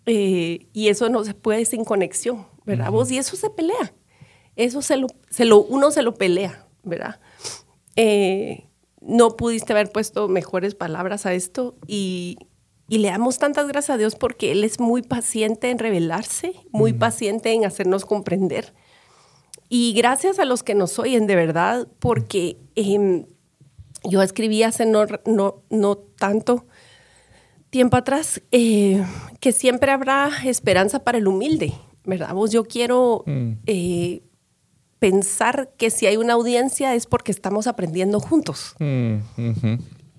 Eh, 0.05 0.67
y 0.73 0.87
eso 0.87 1.09
no 1.09 1.23
se 1.23 1.33
puede 1.33 1.65
sin 1.65 1.85
conexión, 1.85 2.47
¿verdad? 2.65 2.89
Vos, 2.91 3.11
y 3.11 3.17
eso 3.17 3.35
se 3.35 3.49
pelea. 3.49 3.93
Eso 4.55 4.81
se 4.81 4.97
lo, 4.97 5.07
se 5.29 5.45
lo, 5.45 5.61
uno 5.61 5.91
se 5.91 6.01
lo 6.01 6.15
pelea, 6.15 6.67
¿verdad? 6.83 7.19
Eh, 7.95 8.67
no 8.99 9.35
pudiste 9.37 9.73
haber 9.73 9.91
puesto 9.91 10.27
mejores 10.27 10.75
palabras 10.75 11.25
a 11.25 11.33
esto 11.33 11.75
y, 11.87 12.37
y 12.87 12.97
le 12.97 13.09
damos 13.09 13.39
tantas 13.39 13.67
gracias 13.67 13.95
a 13.95 13.97
Dios 13.97 14.15
porque 14.15 14.51
Él 14.51 14.63
es 14.63 14.79
muy 14.79 15.01
paciente 15.01 15.69
en 15.69 15.79
revelarse, 15.79 16.53
muy 16.71 16.93
paciente 16.93 17.51
en 17.53 17.65
hacernos 17.65 18.05
comprender. 18.05 18.73
Y 19.73 19.93
gracias 19.93 20.37
a 20.37 20.43
los 20.43 20.63
que 20.63 20.75
nos 20.75 20.99
oyen 20.99 21.27
de 21.27 21.35
verdad, 21.37 21.87
porque 21.99 22.57
em, 22.75 23.25
yo 24.03 24.21
escribí 24.21 24.63
hace 24.63 24.85
no, 24.85 25.05
no, 25.25 25.63
no 25.69 25.95
tanto 25.95 26.65
tiempo 27.69 27.95
atrás 27.95 28.41
eh, 28.51 29.01
que 29.39 29.53
siempre 29.53 29.91
habrá 29.91 30.29
esperanza 30.43 31.05
para 31.05 31.19
el 31.19 31.27
humilde, 31.29 31.73
¿verdad? 32.03 32.33
Vos, 32.33 32.51
yo 32.51 32.65
quiero 32.65 33.23
eh, 33.65 34.23
pensar 34.99 35.71
que 35.77 35.89
si 35.89 36.05
hay 36.05 36.17
una 36.17 36.33
audiencia 36.33 36.93
es 36.93 37.05
porque 37.05 37.31
estamos 37.31 37.65
aprendiendo 37.65 38.19
juntos. 38.19 38.75
Mm, 38.79 39.19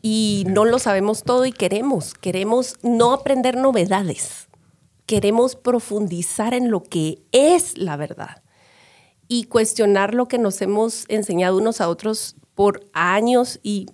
y 0.01 0.45
no 0.49 0.65
lo 0.65 0.79
sabemos 0.79 1.25
todo 1.25 1.45
y 1.45 1.53
queremos, 1.53 2.15
queremos 2.15 2.79
no 2.83 3.13
aprender 3.13 3.59
novedades, 3.59 4.49
queremos 5.05 5.57
profundizar 5.57 6.55
en 6.55 6.71
lo 6.71 6.83
que 6.83 7.19
es 7.33 7.77
la 7.77 7.99
verdad 7.99 8.43
y 9.33 9.45
cuestionar 9.45 10.13
lo 10.13 10.29
que 10.29 10.37
nos 10.37 10.61
hemos 10.61 11.07
enseñado 11.09 11.57
unos 11.57 11.81
a 11.81 11.89
otros 11.89 12.37
por 12.55 12.87
años 12.93 13.61
y 13.63 13.87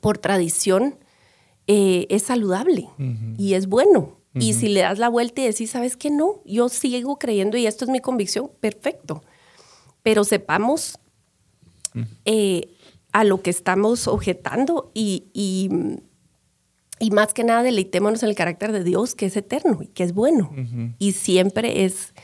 por 0.00 0.18
tradición 0.18 0.98
eh, 1.68 2.08
es 2.10 2.24
saludable 2.24 2.88
y 3.38 3.54
es 3.54 3.68
bueno. 3.68 4.18
Y 4.34 4.54
si 4.54 4.68
le 4.68 4.80
das 4.80 4.98
la 4.98 5.08
vuelta 5.08 5.40
y 5.40 5.44
decís, 5.46 5.70
¿sabes 5.70 5.96
qué? 5.96 6.10
No, 6.10 6.42
yo 6.44 6.68
sigo 6.68 7.16
creyendo 7.16 7.56
y 7.58 7.66
esto 7.68 7.84
es 7.84 7.92
mi 7.92 8.00
convicción, 8.00 8.50
perfecto. 8.58 9.22
Pero 10.02 10.24
sepamos 10.24 10.98
eh, 12.24 12.76
a 13.12 13.22
lo 13.22 13.42
que 13.42 13.50
estamos 13.50 14.08
objetando 14.08 14.90
y, 14.94 15.28
y, 15.32 15.70
y 16.98 17.12
más 17.12 17.34
que 17.34 17.44
nada 17.44 17.62
deleitémonos 17.62 18.24
en 18.24 18.30
el 18.30 18.34
carácter 18.34 18.72
de 18.72 18.82
Dios 18.82 19.14
que 19.14 19.26
es 19.26 19.36
eterno 19.36 19.78
y 19.80 19.86
que 19.86 20.02
es 20.02 20.12
bueno 20.12 20.52
y 20.98 21.12
siempre 21.12 21.84
es 21.84 22.14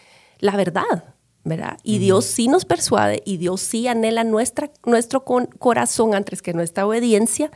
la 0.41 0.57
verdad, 0.57 1.16
¿verdad? 1.47 1.79
Y 1.85 1.99
Dios 1.99 2.25
sí 2.25 2.49
nos 2.49 2.65
persuade 2.65 3.23
y 3.25 3.37
Dios 3.37 3.61
sí 3.61 3.87
anhela 3.87 4.25
nuestra, 4.25 4.71
nuestro 4.85 5.25
con- 5.25 5.47
corazón 5.47 6.13
antes 6.15 6.43
que 6.43 6.53
nuestra 6.53 6.85
obediencia 6.87 7.53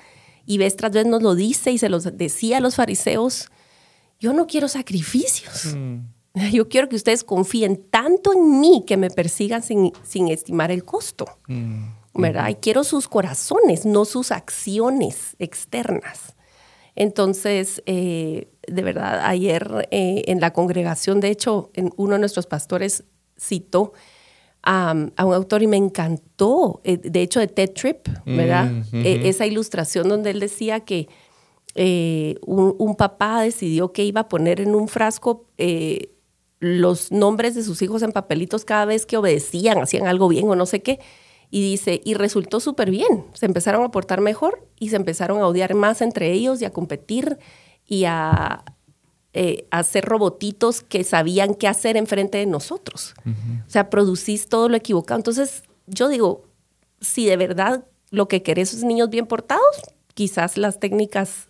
y 0.46 0.58
vez 0.58 0.76
tras 0.76 0.92
vez 0.92 1.06
nos 1.06 1.22
lo 1.22 1.34
dice 1.34 1.72
y 1.72 1.78
se 1.78 1.88
los 1.88 2.04
decía 2.16 2.58
a 2.58 2.60
los 2.60 2.76
fariseos, 2.76 3.48
yo 4.20 4.32
no 4.32 4.46
quiero 4.46 4.68
sacrificios. 4.68 5.74
Yo 6.52 6.68
quiero 6.68 6.88
que 6.88 6.94
ustedes 6.94 7.24
confíen 7.24 7.84
tanto 7.90 8.32
en 8.32 8.60
mí 8.60 8.84
que 8.86 8.96
me 8.96 9.10
persigan 9.10 9.64
sin, 9.64 9.92
sin 10.04 10.28
estimar 10.28 10.70
el 10.70 10.84
costo. 10.84 11.26
¿verdad? 12.14 12.48
Y 12.50 12.54
quiero 12.54 12.84
sus 12.84 13.08
corazones, 13.08 13.84
no 13.84 14.04
sus 14.04 14.30
acciones 14.30 15.34
externas. 15.40 16.36
Entonces, 16.94 17.82
eh, 17.86 18.48
de 18.68 18.82
verdad, 18.82 19.22
ayer 19.24 19.88
eh, 19.90 20.22
en 20.28 20.38
la 20.40 20.52
congregación, 20.52 21.18
de 21.18 21.30
hecho, 21.30 21.70
en 21.74 21.90
uno 21.96 22.12
de 22.12 22.20
nuestros 22.20 22.46
pastores 22.46 23.02
citó 23.40 23.92
a, 24.62 24.94
a 25.16 25.24
un 25.24 25.34
autor 25.34 25.62
y 25.62 25.66
me 25.66 25.76
encantó, 25.76 26.80
eh, 26.84 26.98
de 26.98 27.22
hecho, 27.22 27.40
de 27.40 27.48
Ted 27.48 27.72
Tripp, 27.72 28.08
¿verdad? 28.26 28.70
Eh, 28.92 29.22
esa 29.24 29.46
ilustración 29.46 30.08
donde 30.08 30.30
él 30.30 30.40
decía 30.40 30.80
que 30.80 31.08
eh, 31.74 32.36
un, 32.44 32.74
un 32.78 32.96
papá 32.96 33.42
decidió 33.42 33.92
que 33.92 34.04
iba 34.04 34.22
a 34.22 34.28
poner 34.28 34.60
en 34.60 34.74
un 34.74 34.88
frasco 34.88 35.46
eh, 35.56 36.12
los 36.58 37.10
nombres 37.10 37.54
de 37.54 37.62
sus 37.62 37.80
hijos 37.80 38.02
en 38.02 38.12
papelitos 38.12 38.64
cada 38.64 38.84
vez 38.84 39.06
que 39.06 39.16
obedecían, 39.16 39.78
hacían 39.78 40.06
algo 40.06 40.28
bien 40.28 40.48
o 40.48 40.56
no 40.56 40.66
sé 40.66 40.82
qué. 40.82 41.00
Y 41.52 41.62
dice, 41.62 42.00
y 42.04 42.14
resultó 42.14 42.60
súper 42.60 42.90
bien. 42.90 43.24
Se 43.32 43.46
empezaron 43.46 43.82
a 43.82 43.90
portar 43.90 44.20
mejor 44.20 44.68
y 44.78 44.90
se 44.90 44.96
empezaron 44.96 45.40
a 45.40 45.46
odiar 45.48 45.74
más 45.74 46.00
entre 46.00 46.32
ellos 46.32 46.62
y 46.62 46.64
a 46.64 46.72
competir 46.72 47.38
y 47.86 48.04
a, 48.04 48.64
eh, 49.32 49.66
hacer 49.70 50.04
robotitos 50.04 50.82
que 50.82 51.04
sabían 51.04 51.54
qué 51.54 51.68
hacer 51.68 51.96
enfrente 51.96 52.38
de 52.38 52.46
nosotros. 52.46 53.14
O 53.66 53.70
sea, 53.70 53.90
producís 53.90 54.48
todo 54.48 54.68
lo 54.68 54.76
equivocado. 54.76 55.18
Entonces, 55.18 55.62
yo 55.86 56.08
digo, 56.08 56.44
si 57.00 57.26
de 57.26 57.36
verdad 57.36 57.84
lo 58.10 58.28
que 58.28 58.42
querés 58.42 58.74
es 58.74 58.82
niños 58.82 59.08
bien 59.10 59.26
portados, 59.26 59.82
quizás 60.14 60.56
las 60.56 60.80
técnicas 60.80 61.48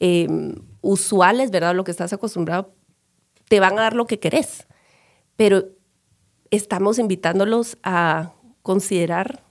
eh, 0.00 0.28
usuales, 0.80 1.50
¿verdad? 1.50 1.74
Lo 1.74 1.84
que 1.84 1.90
estás 1.90 2.12
acostumbrado, 2.12 2.72
te 3.48 3.60
van 3.60 3.78
a 3.78 3.82
dar 3.82 3.94
lo 3.94 4.06
que 4.06 4.18
querés. 4.18 4.66
Pero 5.36 5.66
estamos 6.50 6.98
invitándolos 6.98 7.76
a 7.82 8.32
considerar 8.62 9.44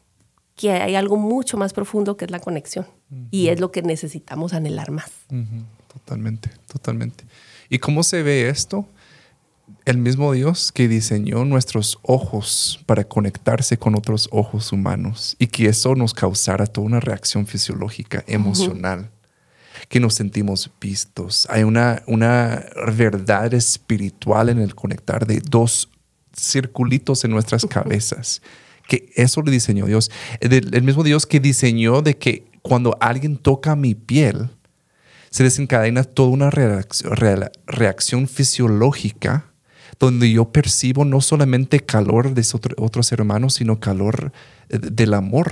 que 0.55 0.71
hay 0.71 0.95
algo 0.95 1.17
mucho 1.17 1.55
más 1.57 1.71
profundo 1.73 2.17
que 2.17 2.25
es 2.25 2.31
la 2.31 2.39
conexión. 2.39 2.87
Y 3.31 3.47
es 3.47 3.59
lo 3.59 3.71
que 3.71 3.81
necesitamos 3.81 4.53
anhelar 4.53 4.91
más. 4.91 5.11
Totalmente, 5.91 6.51
totalmente. 6.67 7.23
¿Y 7.69 7.79
cómo 7.79 8.03
se 8.03 8.23
ve 8.23 8.49
esto? 8.49 8.87
El 9.85 9.97
mismo 9.97 10.33
Dios 10.33 10.71
que 10.71 10.87
diseñó 10.87 11.45
nuestros 11.45 11.99
ojos 12.01 12.79
para 12.85 13.03
conectarse 13.03 13.77
con 13.77 13.95
otros 13.95 14.27
ojos 14.31 14.71
humanos 14.71 15.35
y 15.39 15.47
que 15.47 15.67
eso 15.67 15.95
nos 15.95 16.13
causara 16.13 16.65
toda 16.65 16.87
una 16.87 16.99
reacción 16.99 17.45
fisiológica, 17.45 18.23
emocional, 18.27 19.11
que 19.87 19.99
nos 19.99 20.15
sentimos 20.15 20.71
vistos. 20.81 21.47
Hay 21.49 21.63
una, 21.63 22.01
una 22.07 22.65
verdad 22.95 23.53
espiritual 23.53 24.49
en 24.49 24.59
el 24.59 24.73
conectar 24.73 25.27
de 25.27 25.39
dos 25.39 25.89
circulitos 26.35 27.23
en 27.23 27.31
nuestras 27.31 27.65
cabezas, 27.65 28.41
que 28.87 29.11
eso 29.15 29.41
le 29.43 29.51
diseñó 29.51 29.85
Dios. 29.85 30.09
El, 30.39 30.73
el 30.73 30.83
mismo 30.83 31.03
Dios 31.03 31.27
que 31.27 31.39
diseñó 31.39 32.01
de 32.01 32.17
que 32.17 32.45
cuando 32.63 32.97
alguien 32.99 33.37
toca 33.37 33.75
mi 33.75 33.93
piel, 33.93 34.49
se 35.29 35.43
desencadena 35.43 36.03
toda 36.03 36.29
una 36.29 36.49
reacción, 36.49 37.15
rea- 37.15 37.51
reacción 37.67 38.27
fisiológica 38.27 39.45
donde 39.99 40.31
yo 40.31 40.51
percibo 40.51 41.03
no 41.03 41.19
solamente 41.21 41.81
calor 41.81 42.33
de 42.33 42.45
otro, 42.53 42.75
otro 42.77 43.03
ser 43.03 43.21
humano, 43.21 43.49
sino 43.49 43.79
calor 43.79 44.31
eh, 44.69 44.77
del 44.79 45.13
amor. 45.13 45.51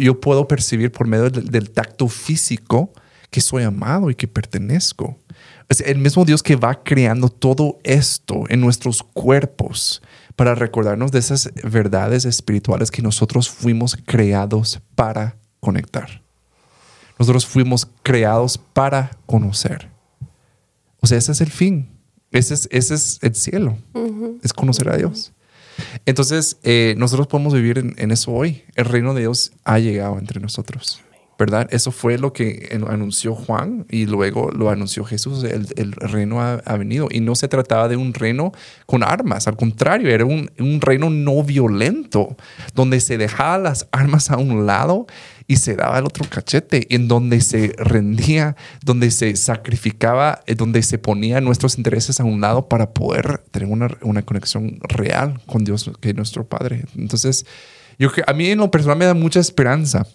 Yo 0.00 0.20
puedo 0.20 0.48
percibir 0.48 0.90
por 0.90 1.06
medio 1.06 1.30
del, 1.30 1.48
del 1.50 1.70
tacto 1.70 2.08
físico 2.08 2.92
que 3.30 3.40
soy 3.40 3.62
amado 3.62 4.10
y 4.10 4.14
que 4.14 4.26
pertenezco. 4.26 5.18
Es 5.68 5.80
el 5.82 5.98
mismo 5.98 6.24
Dios 6.24 6.42
que 6.42 6.56
va 6.56 6.82
creando 6.82 7.28
todo 7.28 7.78
esto 7.84 8.44
en 8.48 8.60
nuestros 8.60 9.02
cuerpos 9.02 10.02
para 10.34 10.54
recordarnos 10.54 11.12
de 11.12 11.18
esas 11.18 11.50
verdades 11.62 12.24
espirituales 12.24 12.90
que 12.90 13.02
nosotros 13.02 13.50
fuimos 13.50 13.96
creados 14.06 14.80
para 14.94 15.36
conectar. 15.60 16.22
Nosotros 17.18 17.46
fuimos 17.46 17.88
creados 18.02 18.58
para 18.58 19.10
conocer. 19.26 19.90
O 21.00 21.06
sea, 21.06 21.18
ese 21.18 21.32
es 21.32 21.40
el 21.40 21.50
fin. 21.50 21.90
Ese 22.30 22.54
es, 22.54 22.68
ese 22.70 22.94
es 22.94 23.18
el 23.22 23.34
cielo. 23.34 23.78
Es 24.42 24.52
conocer 24.52 24.88
a 24.88 24.96
Dios. 24.96 25.32
Entonces, 26.06 26.58
eh, 26.62 26.94
nosotros 26.98 27.26
podemos 27.26 27.54
vivir 27.54 27.78
en, 27.78 27.94
en 27.98 28.10
eso 28.10 28.32
hoy. 28.32 28.64
El 28.74 28.84
reino 28.84 29.14
de 29.14 29.20
Dios 29.20 29.52
ha 29.64 29.78
llegado 29.78 30.18
entre 30.18 30.40
nosotros. 30.40 31.02
¿verdad? 31.38 31.68
Eso 31.70 31.92
fue 31.92 32.18
lo 32.18 32.32
que 32.32 32.68
anunció 32.88 33.34
Juan 33.34 33.86
y 33.88 34.06
luego 34.06 34.50
lo 34.50 34.70
anunció 34.70 35.04
Jesús, 35.04 35.44
el, 35.44 35.68
el 35.76 35.92
reino 35.92 36.42
ha, 36.42 36.76
venido. 36.76 37.06
Y 37.10 37.20
no 37.20 37.36
se 37.36 37.46
trataba 37.46 37.86
de 37.86 37.96
un 37.96 38.12
reino 38.12 38.50
con 38.86 39.04
armas, 39.04 39.46
al 39.46 39.56
contrario, 39.56 40.10
era 40.10 40.24
un, 40.24 40.50
un, 40.58 40.80
reino 40.80 41.10
no 41.10 41.44
violento, 41.44 42.36
donde 42.74 42.98
se 42.98 43.18
dejaba 43.18 43.56
las 43.58 43.86
armas 43.92 44.32
a 44.32 44.36
un 44.36 44.66
lado 44.66 45.06
y 45.48 45.56
se 45.56 45.74
daba 45.74 45.98
el 45.98 46.04
otro 46.04 46.26
cachete, 46.28 46.94
en 46.94 47.08
donde 47.08 47.40
se 47.40 47.74
rendía, 47.78 48.54
donde 48.84 49.10
se 49.10 49.34
sacrificaba, 49.34 50.42
eh, 50.46 50.54
donde 50.54 50.82
se 50.82 50.98
ponía 50.98 51.40
nuestros 51.40 51.78
intereses 51.78 52.20
a 52.20 52.24
un 52.24 52.42
lado 52.42 52.68
para 52.68 52.92
poder 52.92 53.38
tener 53.50 53.68
una, 53.68 53.88
una 54.02 54.22
conexión 54.22 54.78
real 54.82 55.40
con 55.46 55.64
Dios, 55.64 55.90
que 56.00 56.10
es 56.10 56.14
nuestro 56.14 56.46
Padre. 56.46 56.84
Entonces, 56.96 57.46
yo, 57.98 58.10
a 58.26 58.32
mí 58.34 58.50
en 58.50 58.58
lo 58.58 58.70
personal 58.70 58.98
me 58.98 59.06
da 59.06 59.14
mucha 59.14 59.40
esperanza 59.40 60.06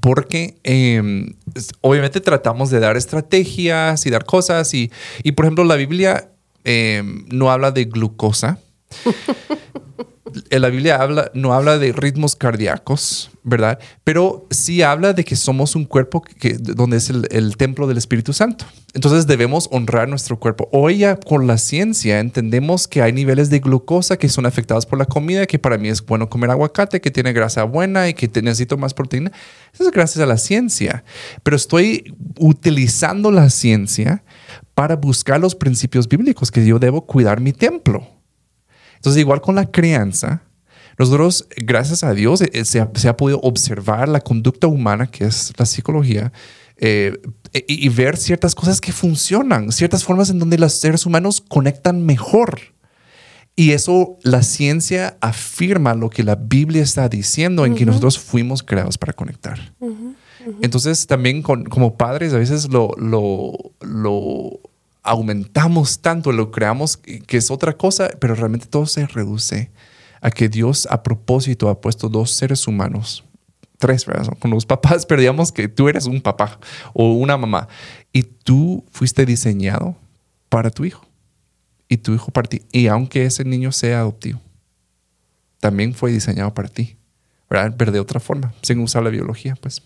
porque 0.00 0.56
em, 0.64 1.34
obviamente 1.82 2.20
tratamos 2.20 2.70
de 2.70 2.80
dar 2.80 2.96
estrategias 2.96 4.06
y 4.06 4.10
dar 4.10 4.24
cosas 4.24 4.72
y, 4.72 4.90
y 5.22 5.32
por 5.32 5.44
ejemplo 5.44 5.62
la 5.64 5.76
Biblia 5.76 6.30
em, 6.64 7.26
no 7.28 7.50
habla 7.50 7.70
de 7.70 7.84
glucosa. 7.84 8.58
la 10.50 10.68
Biblia 10.68 10.96
habla, 10.96 11.30
no 11.34 11.54
habla 11.54 11.78
de 11.78 11.92
ritmos 11.92 12.36
cardíacos, 12.36 13.30
¿verdad? 13.42 13.78
Pero 14.04 14.46
sí 14.50 14.82
habla 14.82 15.12
de 15.12 15.24
que 15.24 15.36
somos 15.36 15.76
un 15.76 15.84
cuerpo 15.84 16.22
que, 16.22 16.54
donde 16.54 16.96
es 16.96 17.10
el, 17.10 17.56
templo 17.56 17.86
del 17.86 17.98
Espíritu 17.98 18.32
Santo. 18.32 18.64
Entonces 18.94 19.26
debemos 19.26 19.68
honrar 19.70 20.08
nuestro 20.08 20.38
cuerpo. 20.38 20.68
Hoy 20.72 20.98
ya 20.98 21.16
con 21.16 21.46
la 21.46 21.58
ciencia 21.58 22.20
entendemos 22.20 22.88
que 22.88 23.02
hay 23.02 23.12
niveles 23.12 23.50
de 23.50 23.60
glucosa 23.60 24.16
que 24.16 24.28
son 24.28 24.46
afectados 24.46 24.86
por 24.86 24.98
la 24.98 25.06
comida, 25.06 25.46
que 25.46 25.58
para 25.58 25.78
mí 25.78 25.88
es 25.88 26.04
bueno 26.04 26.28
comer 26.28 26.50
aguacate, 26.50 27.00
que 27.00 27.10
tiene 27.10 27.32
grasa 27.32 27.64
buena 27.64 28.08
y 28.08 28.14
que 28.14 28.30
necesito 28.42 28.76
más 28.76 28.94
proteína. 28.94 29.30
Eso 29.72 29.84
es 29.84 29.90
gracias 29.90 30.22
a 30.22 30.26
la 30.26 30.38
ciencia. 30.38 31.04
Pero 31.42 31.56
estoy 31.56 32.14
utilizando 32.38 33.30
la 33.30 33.50
ciencia 33.50 34.24
para 34.74 34.96
buscar 34.96 35.40
los 35.40 35.54
principios 35.54 36.08
bíblicos, 36.08 36.50
que 36.50 36.64
yo 36.64 36.78
debo 36.78 37.06
cuidar 37.06 37.40
mi 37.40 37.52
templo. 37.52 38.13
Entonces, 39.04 39.20
igual 39.20 39.42
con 39.42 39.54
la 39.54 39.66
crianza, 39.66 40.44
nosotros, 40.98 41.46
gracias 41.58 42.02
a 42.04 42.14
Dios, 42.14 42.40
eh, 42.40 42.64
se 42.64 42.80
ha, 42.80 43.16
podido 43.18 43.38
observar 43.40 44.08
la 44.08 44.22
conducta 44.22 44.66
humana, 44.66 45.08
que 45.08 45.26
es 45.26 45.52
la 45.58 45.66
psicología, 45.66 46.32
eh, 46.78 47.20
y, 47.52 47.86
ver 47.90 48.16
ciertas 48.16 48.54
cosas 48.54 48.80
que 48.80 48.92
funcionan, 48.92 49.72
ciertas 49.72 50.04
formas 50.04 50.30
en 50.30 50.38
donde 50.38 50.56
los 50.56 50.72
seres 50.72 51.04
humanos 51.04 51.44
conectan 51.46 52.06
mejor. 52.06 52.58
Y 53.54 53.72
eso, 53.72 54.16
la 54.22 54.42
ciencia 54.42 55.18
afirma 55.20 55.92
lo 55.92 56.08
que 56.08 56.22
la 56.22 56.36
Biblia 56.36 56.82
está 56.82 57.06
diciendo, 57.10 57.66
en 57.66 57.74
que 57.74 57.84
nosotros 57.84 58.18
fuimos 58.18 58.62
creados 58.62 58.96
para 58.96 59.12
conectar. 59.12 59.74
Entonces, 60.62 61.06
también 61.06 61.42
como 61.42 61.98
padres, 61.98 62.32
a 62.32 62.38
veces 62.38 62.70
lo, 62.70 62.92
lo, 62.96 63.52
lo 63.82 64.60
aumentamos 65.04 66.00
tanto, 66.00 66.32
lo 66.32 66.50
creamos 66.50 66.96
que 66.96 67.36
es 67.36 67.50
otra 67.50 67.76
cosa, 67.76 68.08
pero 68.18 68.34
realmente 68.34 68.66
todo 68.66 68.86
se 68.86 69.06
reduce 69.06 69.70
a 70.20 70.30
que 70.30 70.48
Dios 70.48 70.88
a 70.90 71.02
propósito 71.02 71.68
ha 71.68 71.80
puesto 71.82 72.08
dos 72.08 72.30
seres 72.30 72.66
humanos, 72.66 73.22
tres, 73.78 74.06
¿verdad? 74.06 74.26
Con 74.38 74.50
los 74.50 74.64
papás, 74.64 75.04
pero 75.08 75.22
que 75.52 75.68
tú 75.68 75.88
eres 75.88 76.06
un 76.06 76.22
papá 76.22 76.58
o 76.94 77.12
una 77.12 77.36
mamá 77.36 77.68
y 78.10 78.22
tú 78.22 78.82
fuiste 78.90 79.26
diseñado 79.26 79.94
para 80.48 80.70
tu 80.70 80.86
hijo 80.86 81.06
y 81.88 81.98
tu 81.98 82.14
hijo 82.14 82.30
para 82.30 82.48
ti. 82.48 82.62
Y 82.72 82.86
aunque 82.86 83.26
ese 83.26 83.44
niño 83.44 83.70
sea 83.70 84.00
adoptivo, 84.00 84.40
también 85.60 85.92
fue 85.92 86.10
diseñado 86.10 86.54
para 86.54 86.68
ti, 86.68 86.96
¿verdad? 87.50 87.74
Pero 87.76 87.92
de 87.92 88.00
otra 88.00 88.18
forma, 88.18 88.54
sin 88.62 88.80
usar 88.80 89.02
la 89.02 89.10
biología, 89.10 89.56
pues. 89.60 89.82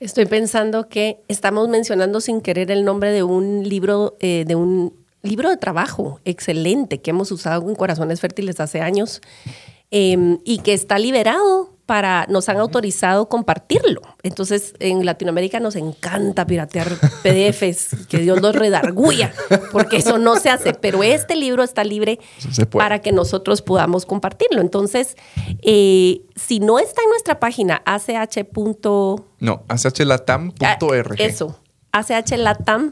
Estoy 0.00 0.26
pensando 0.26 0.88
que 0.88 1.24
estamos 1.26 1.68
mencionando 1.68 2.20
sin 2.20 2.40
querer 2.40 2.70
el 2.70 2.84
nombre 2.84 3.10
de 3.10 3.24
un 3.24 3.68
libro, 3.68 4.16
eh, 4.20 4.44
de 4.46 4.54
un 4.54 4.94
libro 5.22 5.50
de 5.50 5.56
trabajo 5.56 6.20
excelente 6.24 7.00
que 7.00 7.10
hemos 7.10 7.32
usado 7.32 7.68
en 7.68 7.74
Corazones 7.74 8.20
Fértiles 8.20 8.60
hace 8.60 8.80
años 8.80 9.20
em, 9.90 10.38
y 10.44 10.58
que 10.58 10.72
está 10.72 11.00
liberado 11.00 11.77
para, 11.88 12.26
nos 12.28 12.50
han 12.50 12.58
autorizado 12.58 13.30
compartirlo. 13.30 14.02
Entonces, 14.22 14.74
en 14.78 15.06
Latinoamérica 15.06 15.58
nos 15.58 15.74
encanta 15.74 16.46
piratear 16.46 16.86
PDFs, 17.22 18.06
que 18.08 18.18
Dios 18.18 18.42
los 18.42 18.54
redarguya, 18.54 19.32
porque 19.72 19.96
eso 19.96 20.18
no 20.18 20.36
se 20.36 20.50
hace, 20.50 20.74
pero 20.74 21.02
este 21.02 21.34
libro 21.34 21.62
está 21.62 21.84
libre 21.84 22.18
para 22.72 22.98
que 22.98 23.10
nosotros 23.10 23.62
podamos 23.62 24.04
compartirlo. 24.04 24.60
Entonces, 24.60 25.16
eh, 25.62 26.20
si 26.36 26.60
no 26.60 26.78
está 26.78 27.00
en 27.02 27.08
nuestra 27.08 27.40
página, 27.40 27.80
ach. 27.86 28.06
No, 29.40 29.62
achlatam.org. 29.66 31.14
Eso, 31.18 31.58
achlatam.org 31.92 32.82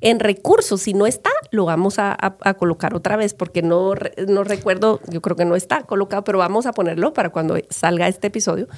en 0.00 0.20
recursos. 0.20 0.82
Si 0.82 0.94
no 0.94 1.06
está, 1.06 1.30
lo 1.50 1.64
vamos 1.64 1.96
a, 1.98 2.16
colocar 2.58 2.94
otra 2.94 3.16
vez 3.16 3.34
porque 3.34 3.62
no, 3.62 3.94
no 4.28 4.44
recuerdo, 4.44 5.00
yo 5.08 5.20
creo 5.20 5.36
que 5.36 5.44
no 5.44 5.56
está 5.56 5.82
colocado, 5.82 6.24
pero 6.24 6.38
vamos 6.38 6.66
a 6.66 6.72
ponerlo 6.72 7.12
para 7.12 7.30
cuando 7.30 7.56
salga 7.70 8.08
este 8.08 8.28
episodio. 8.28 8.68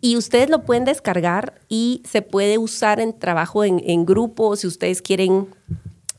Y 0.00 0.16
ustedes 0.16 0.48
lo 0.48 0.62
pueden 0.62 0.84
descargar 0.84 1.60
y 1.68 2.02
se 2.08 2.22
puede 2.22 2.56
usar 2.56 3.00
en 3.00 3.18
trabajo 3.18 3.64
en, 3.64 3.82
en 3.84 4.06
grupo. 4.06 4.56
Si 4.56 4.66
ustedes 4.66 5.02
quieren 5.02 5.48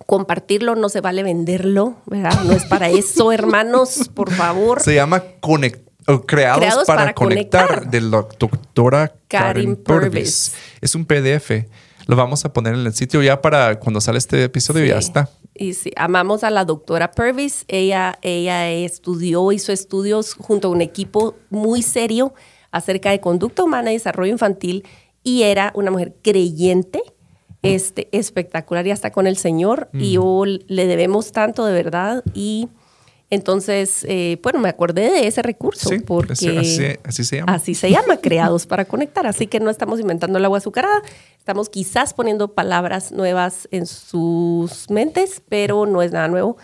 compartirlo, 0.06 0.75
no 0.75 0.89
se 0.89 1.01
vale 1.01 1.23
venderlo, 1.23 1.97
¿verdad? 2.06 2.43
No 2.43 2.54
es 2.54 2.65
para 2.65 2.89
eso, 2.89 3.32
hermanos, 3.34 4.10
por 4.13 4.32
favor. 4.32 4.82
Se 4.82 4.93
llama 4.93 5.23
Conect 5.39 5.91
creados, 6.25 6.86
para, 6.86 7.13
conectar, 7.13 7.89
de 7.89 8.01
la 8.01 8.27
doctora 8.38 9.13
Karin, 9.27 9.75
Purvis. 9.75 10.54
Es 10.82 10.95
un 10.95 11.06
PDF 11.06 11.51
lo 12.08 12.16
vamos 12.16 12.46
a 12.46 12.54
poner 12.54 12.76
en 12.76 12.86
el 12.86 12.94
sitio 12.94 13.22
ya 13.22 13.42
para 13.42 13.80
cuando 13.80 14.02
sale 14.02 14.18
este 14.18 14.44
episodio, 14.44 14.86
ya 14.86 14.98
está. 14.98 15.30
Y 15.54 15.74
sí, 15.74 15.92
amamos 15.96 16.44
a 16.44 16.50
la 16.50 16.66
doctora 16.66 17.12
Purvis. 17.12 17.66
Ella, 17.68 18.18
ella 18.22 18.70
estudió, 18.70 19.52
hizo 19.52 19.72
estudios 19.72 20.34
junto 20.34 20.70
a 20.70 20.72
un 20.72 20.82
equipo 20.82 21.36
muy 21.50 21.82
serio 21.82 22.34
acerca 22.72 23.12
de 23.12 23.20
conducta 23.20 23.64
humana 23.64 23.92
y 23.92 23.96
desarrollo 23.96 24.32
infantil 24.32 24.86
y 25.24 25.44
era 25.44 25.72
una 25.76 25.92
mujer 25.92 26.16
creyente, 26.22 27.02
este, 27.62 28.08
espectacular 28.12 28.88
y 28.88 28.92
hasta 28.92 29.12
con 29.12 29.28
el 29.28 29.38
Señor. 29.38 29.90
Y 29.94 30.18
mm. 30.18 30.60
le 30.68 30.88
debemos 30.88 31.32
tanto 31.32 31.66
de 31.66 31.74
verdad 31.74 32.24
y 32.34 32.70
entonces, 33.32 34.06
eh, 34.10 34.38
bueno, 34.44 34.60
me 34.60 34.67
acordé 34.67 35.10
de 35.10 35.26
ese 35.26 35.41
recurso 35.41 35.89
porque 36.06 36.34
así, 36.34 37.24
se 37.24 37.38
llama. 37.38 37.54
Así 37.54 37.76
se 37.76 37.89
llama, 37.89 38.17
creados 38.22 38.67
para 38.67 38.84
conectar. 38.84 39.26
Así 39.26 39.48
que 39.48 39.62
no 39.62 39.70
estamos 39.70 40.02
inventando 40.02 40.38
el 40.38 40.44
agua 40.44 40.58
azucarada, 40.58 41.02
estamos 41.38 41.70
quizás 41.70 42.13
poniendo 42.13 42.54
palabras 42.54 43.13
nuevas 43.13 43.70
en 43.72 43.86
sus 43.86 44.89
mentes, 44.89 45.41
pero 45.48 45.86
no 45.86 46.02
es 46.02 46.12
nada 46.12 46.28
nuevo. 46.28 46.58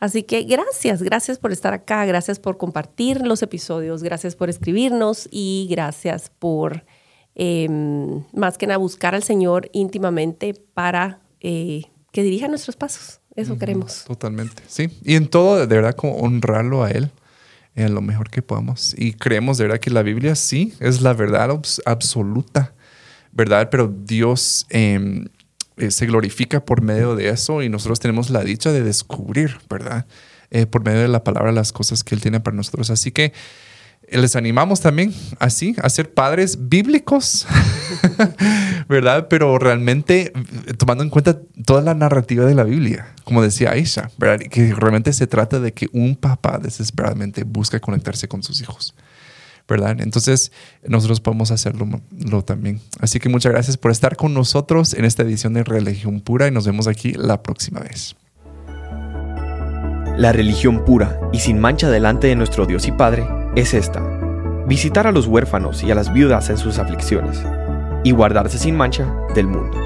Así 0.00 0.24
que 0.24 0.42
gracias, 0.42 1.04
gracias 1.04 1.38
por 1.38 1.52
estar 1.52 1.72
acá, 1.72 2.04
gracias 2.04 2.40
por 2.40 2.56
compartir 2.56 3.24
los 3.24 3.40
episodios, 3.40 4.02
gracias 4.02 4.34
por 4.34 4.50
escribirnos 4.50 5.28
y 5.30 5.68
gracias 5.70 6.32
por 6.36 6.84
em, 7.36 8.24
más 8.32 8.58
que 8.58 8.66
nada 8.66 8.78
buscar 8.78 9.14
al 9.14 9.22
Señor 9.22 9.70
íntimamente 9.72 10.54
para 10.74 11.20
eh, 11.40 11.84
que 12.10 12.24
dirija 12.24 12.48
nuestros 12.48 12.74
pasos. 12.74 13.21
Eso 13.34 13.58
queremos. 13.58 14.04
Totalmente, 14.04 14.62
sí. 14.68 14.90
Y 15.02 15.16
en 15.16 15.28
todo, 15.28 15.66
de 15.66 15.74
verdad, 15.74 15.94
como 15.94 16.16
honrarlo 16.16 16.84
a 16.84 16.90
Él 16.90 17.10
en 17.74 17.94
lo 17.94 18.02
mejor 18.02 18.30
que 18.30 18.42
podamos. 18.42 18.94
Y 18.98 19.14
creemos 19.14 19.58
de 19.58 19.64
verdad 19.64 19.80
que 19.80 19.90
la 19.90 20.02
Biblia 20.02 20.34
sí 20.34 20.74
es 20.80 21.00
la 21.00 21.14
verdad 21.14 21.50
absoluta, 21.86 22.74
¿verdad? 23.32 23.68
Pero 23.70 23.88
Dios 23.88 24.66
em, 24.68 25.26
eh, 25.78 25.90
se 25.90 26.06
glorifica 26.06 26.64
por 26.64 26.82
medio 26.82 27.16
de 27.16 27.30
eso 27.30 27.62
y 27.62 27.68
nosotros 27.68 28.00
tenemos 28.00 28.30
la 28.30 28.44
dicha 28.44 28.72
de 28.72 28.82
descubrir, 28.82 29.58
¿verdad? 29.70 30.06
Eh, 30.50 30.66
por 30.66 30.84
medio 30.84 31.00
de 31.00 31.08
la 31.08 31.24
palabra 31.24 31.50
las 31.52 31.72
cosas 31.72 32.04
que 32.04 32.14
Él 32.14 32.20
tiene 32.20 32.40
para 32.40 32.56
nosotros. 32.56 32.90
Así 32.90 33.10
que 33.10 33.32
les 34.10 34.36
animamos 34.36 34.80
también 34.80 35.14
así 35.38 35.74
a 35.82 35.88
ser 35.88 36.12
padres 36.12 36.68
bíblicos, 36.68 37.46
¿verdad? 38.88 39.28
Pero 39.28 39.58
realmente 39.58 40.32
tomando 40.78 41.04
en 41.04 41.10
cuenta 41.10 41.38
toda 41.64 41.82
la 41.82 41.94
narrativa 41.94 42.44
de 42.44 42.54
la 42.54 42.64
Biblia, 42.64 43.14
como 43.24 43.42
decía 43.42 43.70
Aisha, 43.70 44.10
¿verdad? 44.18 44.44
Que 44.50 44.74
realmente 44.74 45.12
se 45.12 45.26
trata 45.26 45.60
de 45.60 45.72
que 45.72 45.88
un 45.92 46.16
papá 46.16 46.58
desesperadamente 46.58 47.44
busca 47.44 47.80
conectarse 47.80 48.28
con 48.28 48.42
sus 48.42 48.60
hijos, 48.60 48.94
¿verdad? 49.66 50.00
Entonces 50.00 50.52
nosotros 50.86 51.20
podemos 51.20 51.50
hacerlo 51.50 52.02
también. 52.44 52.80
Así 53.00 53.18
que 53.18 53.28
muchas 53.28 53.52
gracias 53.52 53.76
por 53.76 53.90
estar 53.90 54.16
con 54.16 54.34
nosotros 54.34 54.94
en 54.94 55.04
esta 55.04 55.22
edición 55.22 55.54
de 55.54 55.64
Religión 55.64 56.20
Pura 56.20 56.48
y 56.48 56.50
nos 56.50 56.66
vemos 56.66 56.86
aquí 56.86 57.12
la 57.12 57.42
próxima 57.42 57.80
vez. 57.80 58.16
La 60.18 60.30
religión 60.30 60.84
pura 60.84 61.18
y 61.32 61.38
sin 61.40 61.58
mancha 61.58 61.88
delante 61.88 62.26
de 62.26 62.36
nuestro 62.36 62.66
Dios 62.66 62.86
y 62.86 62.92
Padre 62.92 63.41
es 63.54 63.74
esta, 63.74 64.00
visitar 64.66 65.06
a 65.06 65.12
los 65.12 65.26
huérfanos 65.26 65.82
y 65.82 65.90
a 65.90 65.94
las 65.94 66.12
viudas 66.12 66.48
en 66.48 66.56
sus 66.56 66.78
aflicciones, 66.78 67.44
y 68.02 68.10
guardarse 68.12 68.58
sin 68.58 68.76
mancha 68.76 69.06
del 69.34 69.46
mundo. 69.46 69.76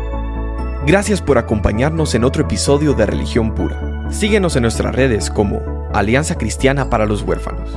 Gracias 0.87 1.21
por 1.21 1.37
acompañarnos 1.37 2.15
en 2.15 2.23
otro 2.23 2.45
episodio 2.45 2.95
de 2.95 3.07
Religión 3.07 3.55
Pura. 3.55 4.09
Síguenos 4.11 4.55
en 4.55 4.63
nuestras 4.63 4.95
redes 4.95 5.31
como 5.31 5.91
Alianza 5.93 6.39
Cristiana 6.39 6.89
para 6.89 7.07
los 7.07 7.23
Huérfanos. 7.23 7.69